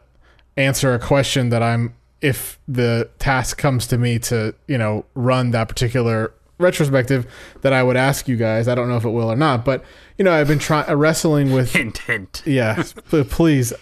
answer 0.57 0.95
a 0.95 0.99
question 0.99 1.49
that 1.49 1.63
I'm 1.63 1.95
if 2.21 2.59
the 2.69 3.11
task 3.19 3.59
comes 3.59 3.87
to 3.89 3.99
me 3.99 4.19
to 4.19 4.55
you 4.69 4.79
know 4.79 5.05
run 5.15 5.51
that 5.51 5.69
particular 5.69 6.33
retrospective 6.63 7.27
that 7.63 7.73
I 7.73 7.83
would 7.83 7.97
ask 7.97 8.29
you 8.29 8.37
guys. 8.37 8.69
I 8.69 8.75
don't 8.75 8.89
know 8.89 8.97
if 8.97 9.05
it 9.05 9.11
will 9.11 9.31
or 9.31 9.37
not, 9.37 9.65
but 9.65 9.85
you 10.19 10.25
know 10.25 10.33
I've 10.33 10.49
been 10.49 10.59
trying 10.59 10.93
wrestling 10.97 11.53
with 11.53 11.75
Intent. 11.87 12.43
yeah 12.47 12.83
p- 13.11 13.25
please 13.25 13.73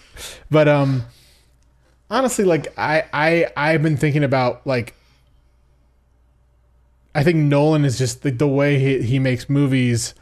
but 0.49 0.67
um 0.67 1.03
honestly 2.09 2.43
like 2.45 2.67
I 2.77 3.03
I 3.13 3.47
I've 3.55 3.81
been 3.83 3.97
thinking 3.97 4.23
about 4.23 4.65
like 4.65 4.95
I 7.13 7.23
think 7.23 7.37
Nolan 7.37 7.83
is 7.83 7.97
just 7.97 8.23
the, 8.23 8.31
the 8.31 8.47
way 8.47 8.79
he, 8.79 9.01
he 9.03 9.19
makes 9.19 9.49
movies 9.49 10.15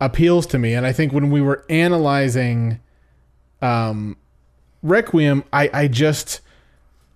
appeals 0.00 0.46
to 0.48 0.58
me 0.58 0.74
and 0.74 0.84
I 0.86 0.92
think 0.92 1.12
when 1.12 1.30
we 1.30 1.40
were 1.40 1.64
analyzing 1.70 2.80
um 3.60 4.16
Requiem 4.82 5.44
I 5.52 5.70
I 5.72 5.88
just 5.88 6.40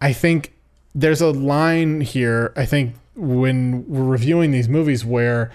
I 0.00 0.12
think 0.12 0.52
there's 0.94 1.20
a 1.20 1.30
line 1.30 2.00
here 2.00 2.52
I 2.56 2.64
think 2.64 2.94
when 3.16 3.86
we're 3.88 4.04
reviewing 4.04 4.50
these 4.50 4.68
movies 4.68 5.04
where 5.04 5.50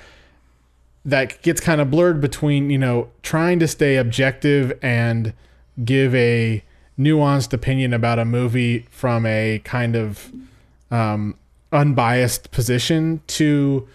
that 1.06 1.42
gets 1.42 1.62
kind 1.62 1.80
of 1.82 1.90
blurred 1.90 2.20
between 2.22 2.70
you 2.70 2.78
know 2.78 3.10
trying 3.24 3.60
to 3.60 3.68
stay 3.68 3.98
objective 3.98 4.78
and 4.82 5.34
give 5.84 6.14
a 6.16 6.64
nuanced 7.00 7.54
opinion 7.54 7.94
about 7.94 8.20
a 8.20 8.26
movie 8.26 8.86
from 8.92 9.26
a 9.26 9.60
kind 9.64 9.96
of 9.96 10.32
um, 10.92 11.36
unbiased 11.72 12.52
position 12.52 13.22
to 13.28 13.88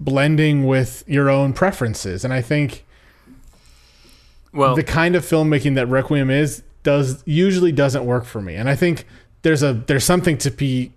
blending 0.00 0.64
with 0.64 1.02
your 1.06 1.28
own 1.28 1.52
preferences 1.52 2.24
and 2.24 2.32
i 2.32 2.40
think 2.40 2.84
Well, 4.52 4.74
the 4.76 4.82
kind 4.84 5.16
of 5.16 5.24
filmmaking 5.24 5.74
that 5.74 5.86
Requiem 5.88 6.30
is 6.30 6.62
does 6.82 7.22
usually 7.26 7.72
doesn't 7.72 8.04
work 8.04 8.24
for 8.24 8.40
me. 8.40 8.54
And 8.54 8.68
I 8.68 8.74
think 8.76 9.04
there's 9.42 9.62
a 9.62 9.74
there's 9.74 10.04
something 10.04 10.38
to 10.38 10.50
be 10.50 10.92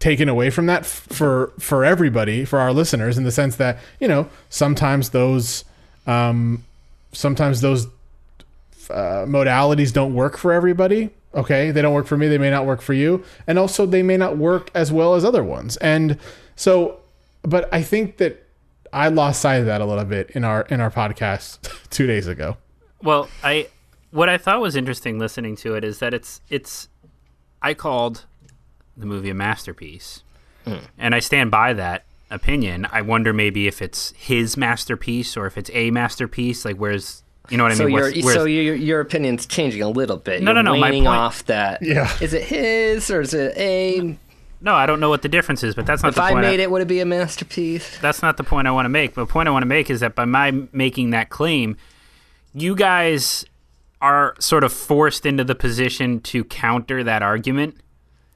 taken 0.00 0.28
away 0.28 0.50
from 0.50 0.66
that 0.66 0.84
for 0.84 1.52
for 1.60 1.84
everybody, 1.84 2.44
for 2.44 2.58
our 2.58 2.72
listeners 2.72 3.16
in 3.16 3.24
the 3.24 3.30
sense 3.30 3.56
that, 3.56 3.78
you 4.00 4.08
know, 4.08 4.28
sometimes 4.48 5.10
those 5.10 5.64
um 6.06 6.64
sometimes 7.12 7.60
those 7.60 7.86
uh, 8.88 9.24
modalities 9.26 9.92
don't 9.92 10.14
work 10.14 10.36
for 10.36 10.52
everybody. 10.52 11.10
Okay, 11.32 11.70
they 11.70 11.80
don't 11.80 11.94
work 11.94 12.06
for 12.06 12.16
me, 12.16 12.26
they 12.26 12.38
may 12.38 12.50
not 12.50 12.66
work 12.66 12.80
for 12.82 12.92
you, 12.92 13.22
and 13.46 13.56
also 13.56 13.86
they 13.86 14.02
may 14.02 14.16
not 14.16 14.36
work 14.36 14.68
as 14.74 14.90
well 14.90 15.14
as 15.14 15.24
other 15.24 15.44
ones. 15.44 15.76
And 15.76 16.18
so 16.56 16.98
but 17.42 17.72
I 17.72 17.82
think 17.82 18.16
that 18.16 18.44
I 18.92 19.08
lost 19.08 19.40
sight 19.40 19.56
of 19.56 19.66
that 19.66 19.80
a 19.80 19.84
little 19.84 20.04
bit 20.04 20.30
in 20.30 20.44
our 20.44 20.62
in 20.62 20.80
our 20.80 20.90
podcast 20.90 21.58
2 21.90 22.06
days 22.06 22.26
ago. 22.26 22.56
Well, 23.02 23.28
I 23.44 23.68
what 24.10 24.28
I 24.28 24.38
thought 24.38 24.60
was 24.60 24.74
interesting 24.74 25.18
listening 25.18 25.56
to 25.56 25.74
it 25.74 25.84
is 25.84 25.98
that 25.98 26.14
it's 26.14 26.40
it's 26.48 26.88
I 27.62 27.74
called 27.74 28.24
the 29.00 29.06
movie 29.06 29.30
a 29.30 29.34
masterpiece. 29.34 30.22
Hmm. 30.64 30.76
And 30.98 31.14
I 31.14 31.18
stand 31.20 31.50
by 31.50 31.72
that 31.74 32.04
opinion. 32.30 32.86
I 32.92 33.02
wonder 33.02 33.32
maybe 33.32 33.66
if 33.66 33.82
it's 33.82 34.12
his 34.16 34.56
masterpiece 34.56 35.36
or 35.36 35.46
if 35.46 35.56
it's 35.58 35.70
a 35.72 35.90
masterpiece 35.90 36.64
like 36.64 36.76
where's 36.76 37.22
you 37.48 37.56
know 37.56 37.64
what 37.64 37.72
I 37.72 37.74
So 37.74 37.84
mean? 37.86 37.94
your 37.94 38.02
Where's- 38.04 38.24
where's- 38.24 38.36
so 38.38 38.44
your 38.44 38.74
your 38.76 39.00
opinion's 39.00 39.46
changing 39.46 39.82
a 39.82 39.88
little 39.88 40.16
bit. 40.18 40.42
No, 40.42 40.52
You're 40.52 40.62
no, 40.62 40.74
no, 40.74 40.80
my 40.80 40.90
point- 40.92 41.06
off 41.08 41.44
that. 41.46 41.82
Yeah. 41.82 42.08
Is 42.20 42.32
it 42.34 42.44
his 42.44 43.10
or 43.10 43.20
is 43.22 43.34
it 43.34 43.56
a? 43.56 44.16
no, 44.60 44.74
I 44.74 44.86
don't 44.86 45.00
know 45.00 45.08
what 45.08 45.22
the 45.22 45.28
difference 45.28 45.64
is, 45.64 45.74
but 45.74 45.86
that's 45.86 46.02
not 46.02 46.10
If 46.10 46.14
the 46.16 46.20
point 46.20 46.30
I 46.30 46.34
point. 46.34 46.46
made 46.46 46.60
it, 46.60 46.70
would 46.70 46.82
it 46.82 46.88
be 46.88 47.00
a 47.00 47.06
masterpiece? 47.06 47.98
that's 47.98 48.22
not 48.22 48.36
the 48.36 48.44
point 48.44 48.68
I 48.68 48.70
want 48.70 48.84
to 48.84 48.90
make. 48.90 49.14
But 49.14 49.22
the 49.26 49.32
point 49.32 49.48
I 49.48 49.50
want 49.52 49.62
to 49.62 49.66
make 49.68 49.90
is 49.90 49.98
that 50.00 50.14
by 50.14 50.26
my 50.26 50.52
making 50.72 51.10
that 51.10 51.30
claim, 51.30 51.76
you 52.54 52.76
guys 52.76 53.44
are 54.02 54.34
sort 54.38 54.62
of 54.64 54.72
forced 54.72 55.26
into 55.26 55.42
the 55.44 55.54
position 55.54 56.20
to 56.20 56.44
counter 56.44 57.02
that 57.02 57.22
argument. 57.22 57.76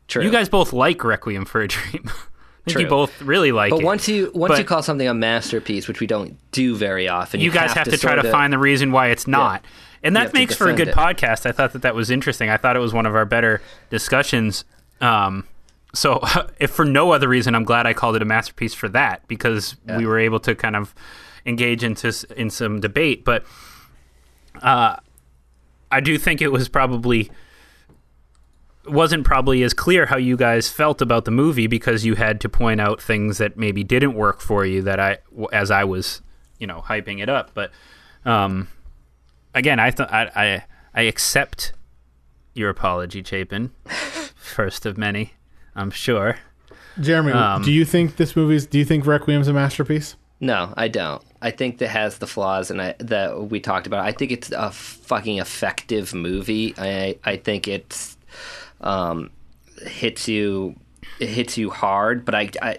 True. 0.09 0.23
You 0.23 0.31
guys 0.31 0.49
both 0.49 0.73
like 0.73 1.03
Requiem 1.03 1.45
for 1.45 1.63
a 1.63 1.69
Dream. 1.69 2.11
I 2.67 2.71
think 2.71 2.81
you 2.81 2.87
both 2.89 3.21
really 3.21 3.53
like 3.53 3.71
But 3.71 3.77
it. 3.77 3.79
But 3.81 3.87
once 3.87 4.09
you 4.09 4.31
once 4.35 4.59
you 4.59 4.65
call 4.65 4.83
something 4.83 5.07
a 5.07 5.13
masterpiece, 5.13 5.87
which 5.87 6.01
we 6.01 6.07
don't 6.07 6.39
do 6.51 6.75
very 6.75 7.09
often, 7.09 7.41
you 7.41 7.51
guys 7.51 7.73
have, 7.73 7.89
to, 7.89 7.99
try 7.99 8.15
to 8.15 8.31
find 8.31 8.53
the 8.53 8.59
reason 8.59 8.91
why 8.91 9.09
it's 9.09 9.27
not. 9.27 9.63
And 10.03 10.17
that 10.17 10.33
makes 10.33 10.55
for 10.55 10.69
a 10.69 10.75
good 10.75 10.87
defend 10.87 11.19
podcast. 11.19 11.47
I 11.47 11.53
thought 11.53 11.73
that 11.75 11.83
that 11.83 11.95
was 11.95 12.11
interesting. 12.11 12.49
I 12.49 12.57
thought 12.57 12.77
it 12.77 12.81
was 12.81 12.95
one 12.95 13.05
of 13.07 13.15
our 13.15 13.27
better 13.27 13.61
discussions. 13.91 14.65
Um, 15.01 15.47
so, 15.95 16.23
if 16.59 16.71
for 16.71 16.85
no 16.85 17.13
other 17.13 17.29
reason, 17.29 17.55
I'm 17.55 17.65
glad 17.65 17.87
I 17.87 17.93
called 17.93 18.17
it 18.17 18.23
a 18.23 18.27
masterpiece 18.27 18.75
for 18.75 18.89
that 18.91 19.27
because 19.29 19.77
we 19.97 20.07
were 20.07 20.19
able 20.19 20.41
to 20.41 20.55
kind 20.55 20.77
of 20.77 20.95
engage 21.47 21.85
into 21.85 22.15
in 22.37 22.49
some 22.49 22.81
debate. 22.81 23.25
But 23.25 23.45
uh, 24.63 24.97
I 25.91 26.01
do 26.01 26.19
think 26.19 26.41
it 26.41 26.49
was 26.49 26.69
probably 26.69 27.31
wasn't 28.87 29.25
probably 29.25 29.63
as 29.63 29.73
clear 29.75 30.07
how 30.07 30.17
you 30.17 30.37
guys 30.37 30.69
felt 30.69 31.01
about 31.01 31.25
the 31.25 31.31
movie 31.31 31.67
because 31.67 32.05
you 32.05 32.15
had 32.15 32.41
to 32.41 32.49
point 32.49 32.81
out 32.81 33.01
things 33.01 33.39
that 33.39 33.57
maybe 33.57 33.83
didn't 33.85 34.15
work 34.15 34.41
for 34.41 34.65
you 34.65 34.83
that 34.83 35.01
I 35.01 35.19
as 35.53 35.71
I 35.71 35.85
was 35.85 36.21
you 36.59 36.67
know 36.67 36.83
hyping 36.87 37.23
it 37.23 37.29
up 37.29 37.51
but 37.55 37.71
um 38.25 38.69
again 39.55 39.81
I 39.81 39.91
thought 39.91 40.13
I, 40.13 40.31
I 40.35 40.65
I 40.95 41.03
accept 41.03 41.73
your 42.55 42.71
apology 42.71 43.23
Chapin 43.23 43.71
first 44.37 44.87
of 44.87 44.99
many 44.99 45.35
I'm 45.75 45.91
sure 45.91 46.37
Jeremy, 47.01 47.33
Um, 47.33 47.63
do 47.63 47.73
you 47.73 47.85
think 47.85 48.17
this 48.17 48.37
movie's? 48.37 48.67
Do 48.67 48.79
you 48.79 48.85
think 48.85 49.05
Requiem's 49.05 49.49
a 49.49 49.53
masterpiece? 49.53 50.15
No, 50.39 50.73
I 50.77 50.87
don't. 50.87 51.21
I 51.43 51.51
think 51.51 51.79
that 51.79 51.89
has 51.89 52.19
the 52.19 52.27
flaws 52.29 52.71
and 52.71 52.81
I, 52.81 52.95
that 53.01 53.51
we 53.51 53.59
talked 53.59 53.89
about. 53.89 54.05
I 54.07 54.13
think 54.13 54.31
it's 54.31 54.53
a 54.53 54.71
fucking 54.71 55.39
effective 55.39 56.15
movie. 56.15 56.73
I 56.79 57.19
I 57.25 57.37
think 57.37 57.67
it's 57.67 58.17
um, 58.81 59.31
hits 59.83 60.29
you 60.29 60.79
it 61.21 61.29
hits 61.29 61.57
you 61.57 61.71
hard, 61.71 62.25
but 62.25 62.35
I, 62.35 62.51
I 62.63 62.79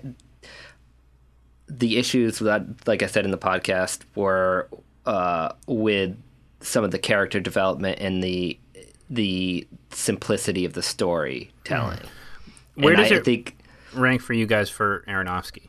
the 1.68 1.98
issues 1.98 2.40
that 2.40 2.88
like 2.88 3.04
I 3.04 3.08
said 3.08 3.26
in 3.26 3.32
the 3.32 3.38
podcast 3.38 4.02
were 4.16 4.70
uh, 5.06 5.54
with 5.68 6.18
some 6.62 6.84
of 6.84 6.92
the 6.92 7.00
character 7.00 7.40
development 7.40 8.00
and 8.00 8.24
the 8.24 8.60
the 9.10 9.68
simplicity 9.92 10.66
of 10.66 10.74
the 10.74 10.82
storytelling. 10.82 12.00
Where 12.76 12.94
And 12.94 13.04
does 13.04 13.12
I 13.12 13.16
it 13.16 13.26
think 13.26 13.58
rank 13.94 14.22
for 14.22 14.34
you 14.34 14.46
guys 14.46 14.70
for 14.70 15.04
Aronofsky? 15.08 15.68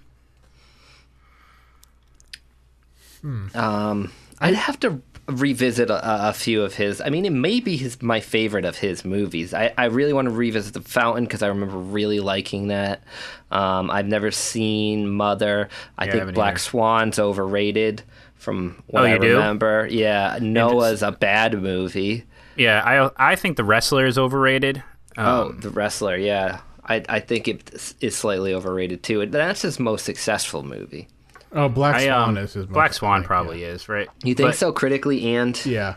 Um, 3.55 4.13
I'd 4.39 4.55
have 4.55 4.79
to 4.81 5.03
revisit 5.29 5.91
a, 5.91 6.29
a 6.29 6.33
few 6.33 6.63
of 6.63 6.75
his. 6.75 7.01
I 7.01 7.09
mean, 7.11 7.25
it 7.25 7.33
may 7.33 7.61
be 7.61 7.77
his 7.77 8.01
my 8.03 8.21
favorite 8.21 8.65
of 8.65 8.77
his 8.79 9.05
movies. 9.05 9.53
I, 9.55 9.73
I 9.77 9.87
really 9.87 10.13
want 10.13 10.27
to 10.27 10.35
revisit 10.35 10.75
The 10.75 10.81
Fountain 10.83 11.25
because 11.25 11.43
I 11.43 11.49
remember 11.49 11.77
really 11.79 12.21
liking 12.21 12.69
that. 12.69 13.03
Um, 13.51 13.91
I've 13.91 14.07
never 14.07 14.31
seen 14.31 15.09
Mother. 15.09 15.69
I 15.99 16.07
Yeah, 16.07 16.11
think 16.11 16.21
haven't 16.21 16.35
Black 16.35 16.59
either. 16.59 16.59
Swan's 16.59 17.19
overrated 17.19 18.03
from 18.35 18.83
what 18.87 19.03
Oh, 19.03 19.05
I 19.05 19.11
you 19.13 19.19
do? 19.19 19.39
remember. 19.39 19.89
Yeah, 19.91 20.39
Noah's 20.41 21.03
a 21.03 21.13
bad 21.13 21.61
movie. 21.61 22.25
Yeah, 22.55 22.83
I 23.19 23.33
I 23.33 23.37
think 23.37 23.57
The 23.57 23.65
Wrestler 23.65 24.07
is 24.07 24.19
overrated. 24.19 24.83
Um, 25.17 25.27
Oh, 25.27 25.53
The 25.53 25.71
Wrestler. 25.71 26.17
Yeah, 26.17 26.61
I 26.85 27.05
I 27.09 27.21
think 27.21 27.49
it 27.49 27.95
is 28.01 28.17
slightly 28.17 28.55
overrated 28.55 29.03
too. 29.03 29.21
And 29.21 29.33
That's 29.33 29.63
his 29.63 29.79
most 29.81 30.05
successful 30.05 30.63
movie. 30.63 31.09
Oh, 31.53 31.69
Black 31.69 31.97
I, 31.97 32.07
Swan 32.07 32.29
um, 32.31 32.37
is 32.39 32.53
his. 32.53 32.67
most 32.67 32.73
Black 32.73 32.93
Swan 32.93 33.23
iconic, 33.23 33.27
probably 33.27 33.63
is 33.65 33.89
right. 33.89 34.09
You 34.23 34.35
think 34.35 34.49
But 34.49 34.57
so 34.57 34.73
critically 34.73 35.35
and 35.37 35.65
Yeah. 35.65 35.95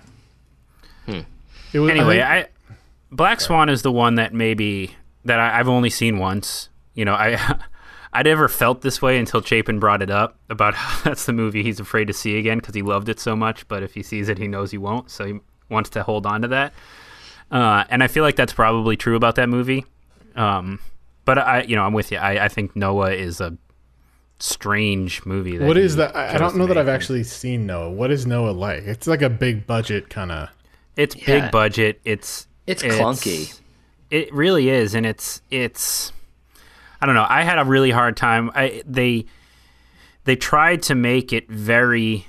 Hmm. 1.06 1.22
It 1.74 1.80
was, 1.80 1.92
Anyway, 1.92 2.22
I 2.22 2.42
think- 2.44 2.52
I, 2.70 2.76
Black 3.12 3.42
Swan 3.42 3.70
is 3.70 3.82
the 3.82 3.92
one 3.92 4.16
that 4.16 4.34
maybe 4.34 4.96
that 5.26 5.40
I, 5.40 5.60
I've 5.60 5.68
only 5.70 5.90
seen 5.90 6.18
once. 6.20 6.70
You 6.94 7.06
know, 7.06 7.14
I 7.14 7.58
I 8.14 8.24
never 8.24 8.48
felt 8.48 8.82
this 8.82 9.02
way 9.02 9.18
until 9.18 9.42
Chapin 9.42 9.80
brought 9.80 10.02
it 10.02 10.10
up 10.10 10.38
about 10.50 10.74
how 10.76 11.04
that's 11.04 11.26
the 11.26 11.34
movie 11.34 11.64
he's 11.64 11.80
afraid 11.80 12.06
to 12.06 12.14
see 12.14 12.38
again 12.38 12.60
because 12.60 12.76
he 12.76 12.82
loved 12.82 13.10
it 13.10 13.20
so 13.20 13.36
much. 13.36 13.68
But 13.68 13.84
if 13.84 13.94
he 13.94 14.04
sees 14.04 14.30
it, 14.30 14.38
he 14.38 14.48
knows 14.48 14.72
he 14.72 14.78
won't, 14.78 15.10
so 15.10 15.26
he 15.26 15.40
wants 15.70 15.90
to 15.92 16.04
hold 16.04 16.26
on 16.26 16.42
to 16.42 16.48
that. 16.50 16.74
Uh, 17.52 17.84
and 17.90 18.04
I 18.04 18.08
feel 18.08 18.24
like 18.24 18.36
that's 18.36 18.54
probably 18.54 18.96
true 18.96 19.16
about 19.16 19.36
that 19.36 19.50
movie. 19.50 19.86
Um, 20.36 20.80
but 21.26 21.40
I, 21.40 21.62
you 21.64 21.76
know, 21.76 21.84
I'm 21.84 21.94
with 21.94 22.12
you. 22.12 22.18
I, 22.18 22.46
I 22.46 22.48
think 22.48 22.76
Noah 22.76 23.12
is 23.12 23.42
a 23.42 23.58
strange 24.40 25.26
movie. 25.26 25.58
That 25.58 25.66
what 25.68 25.78
that? 25.98 26.16
I, 26.16 26.36
I 26.36 26.38
don't 26.38 26.56
know 26.56 26.66
that 26.68 26.78
I've 26.78 26.88
actually 26.90 27.24
seen 27.24 27.66
Noah. 27.66 27.92
What 27.92 28.12
is 28.12 28.26
Noah 28.26 28.52
like? 28.52 28.84
It's 28.84 29.08
like 29.08 29.22
a 29.22 29.30
big 29.30 29.68
budget 29.68 30.10
kind 30.10 30.32
of. 30.32 30.50
It's 30.96 31.16
Yeah. 31.16 31.42
big 31.42 31.52
budget. 31.52 32.00
It's 32.06 32.48
It's 32.68 32.84
clunky. 32.84 33.60
It 34.10 34.34
really 34.34 34.70
is, 34.70 34.96
and 34.96 35.06
it's 35.06 35.42
it's. 35.52 36.12
I 37.02 37.06
don't 37.06 37.16
know. 37.16 37.26
I 37.30 37.44
had 37.44 37.60
a 37.60 37.64
really 37.66 37.92
hard 37.92 38.18
time. 38.18 38.52
I 38.56 38.82
they 38.86 39.26
they 40.26 40.36
tried 40.36 40.82
to 40.84 40.96
make 40.96 41.32
it 41.32 41.50
very. 41.50 42.26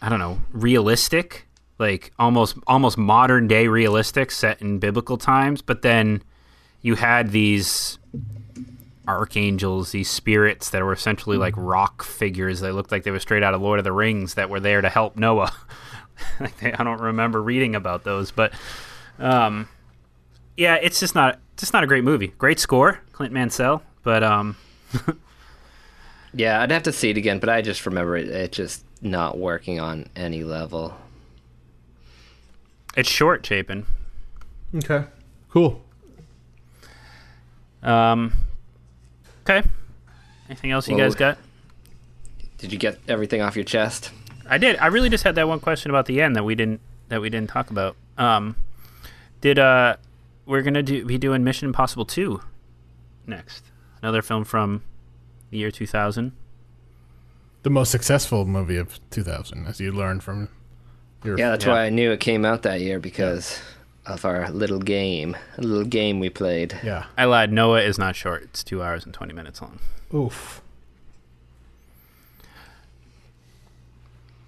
I 0.00 0.08
don't 0.08 0.20
know, 0.20 0.38
realistic, 0.52 1.48
like 1.78 2.12
almost 2.18 2.56
almost 2.66 2.96
modern 2.98 3.48
day 3.48 3.66
realistic, 3.68 4.30
set 4.30 4.60
in 4.62 4.78
biblical 4.78 5.18
times. 5.18 5.60
But 5.62 5.82
then 5.82 6.22
you 6.82 6.94
had 6.94 7.30
these 7.32 7.98
archangels, 9.08 9.90
these 9.90 10.08
spirits 10.10 10.70
that 10.70 10.82
were 10.82 10.92
essentially 10.92 11.36
like 11.36 11.54
rock 11.56 12.04
figures. 12.04 12.60
They 12.60 12.70
looked 12.70 12.92
like 12.92 13.02
they 13.02 13.10
were 13.10 13.18
straight 13.18 13.42
out 13.42 13.54
of 13.54 13.60
Lord 13.62 13.80
of 13.80 13.84
the 13.84 13.92
Rings 13.92 14.34
that 14.34 14.50
were 14.50 14.60
there 14.60 14.80
to 14.80 14.88
help 14.88 15.16
Noah. 15.16 15.52
like 16.40 16.56
they, 16.58 16.72
I 16.72 16.84
don't 16.84 17.00
remember 17.00 17.42
reading 17.42 17.74
about 17.74 18.04
those, 18.04 18.30
but 18.30 18.52
um, 19.18 19.68
yeah, 20.56 20.74
it's 20.76 21.00
just 21.00 21.14
not 21.14 21.40
just 21.56 21.72
not 21.72 21.82
a 21.82 21.86
great 21.88 22.04
movie. 22.04 22.28
Great 22.38 22.60
score, 22.60 23.00
Clint 23.12 23.32
Mansell, 23.32 23.82
but 24.04 24.22
um, 24.22 24.56
Yeah, 26.34 26.60
I'd 26.60 26.70
have 26.70 26.82
to 26.84 26.92
see 26.92 27.10
it 27.10 27.16
again, 27.16 27.38
but 27.38 27.48
I 27.48 27.62
just 27.62 27.86
remember 27.86 28.16
it, 28.16 28.28
it 28.28 28.52
just 28.52 28.84
not 29.00 29.38
working 29.38 29.80
on 29.80 30.08
any 30.14 30.44
level. 30.44 30.94
it's 32.96 33.08
short, 33.08 33.44
Chapin. 33.44 33.86
Okay. 34.74 35.04
Cool. 35.50 35.82
Um, 37.82 38.32
okay. 39.48 39.66
Anything 40.48 40.70
else 40.70 40.88
you 40.88 40.96
Well, 40.96 41.06
guys 41.06 41.14
got? 41.14 41.38
Did 42.58 42.72
you 42.72 42.78
get 42.78 42.98
everything 43.08 43.40
off 43.42 43.54
your 43.56 43.64
chest? 43.64 44.10
I 44.48 44.58
did. 44.58 44.76
I 44.78 44.86
really 44.86 45.08
just 45.10 45.24
had 45.24 45.34
that 45.36 45.46
one 45.46 45.60
question 45.60 45.90
about 45.90 46.06
the 46.06 46.20
end 46.22 46.36
that 46.36 46.44
we 46.44 46.54
didn't 46.54 46.80
that 47.08 47.20
we 47.20 47.30
didn't 47.30 47.50
talk 47.50 47.70
about. 47.70 47.96
Um, 48.16 48.56
did 49.40 49.58
uh, 49.58 49.96
we're 50.46 50.62
gonna 50.62 50.82
do 50.82 51.04
be 51.04 51.18
doing 51.18 51.44
Mission 51.44 51.66
Impossible 51.66 52.04
two 52.04 52.40
next? 53.26 53.64
Another 54.02 54.22
film 54.22 54.44
from 54.44 54.82
the 55.50 55.58
year 55.58 55.70
two 55.70 55.86
thousand. 55.86 56.32
The 57.62 57.70
most 57.70 57.90
successful 57.90 58.46
movie 58.46 58.76
of 58.76 59.00
2000, 59.10 59.66
as 59.66 59.80
you 59.80 59.90
learned 59.90 60.22
from 60.22 60.48
your. 61.24 61.36
Yeah, 61.38 61.50
that's 61.50 61.64
Yeah. 61.66 61.72
why 61.72 61.84
I 61.86 61.90
knew 61.90 62.12
it 62.12 62.20
came 62.20 62.44
out 62.44 62.62
that 62.62 62.80
year 62.80 62.98
because 63.00 63.60
of 64.08 64.24
our 64.24 64.50
little 64.50 64.78
game, 64.80 65.36
a 65.56 65.62
little 65.62 65.84
game 65.84 66.18
we 66.18 66.30
played. 66.30 66.78
Yeah. 66.82 67.06
I 67.16 67.24
lied. 67.26 67.52
Noah 67.52 67.82
is 67.82 67.98
not 67.98 68.16
short. 68.16 68.42
It's 68.44 68.64
two 68.64 68.82
hours 68.82 69.04
and 69.04 69.12
twenty 69.12 69.34
minutes 69.34 69.60
long. 69.62 69.78
Oof. 70.14 70.62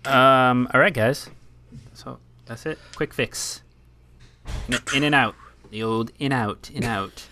Um. 0.04 0.68
All 0.72 0.80
right, 0.80 0.94
guys. 0.94 1.28
So 1.92 2.18
that's 2.46 2.64
it. 2.66 2.78
Quick 2.96 3.12
fix. 3.12 3.62
In, 4.68 4.78
in 4.96 5.04
and 5.04 5.14
out. 5.14 5.34
The 5.70 5.82
old 5.82 6.10
in 6.18 6.32
out 6.32 6.70
in 6.72 6.84
out. 6.84 7.26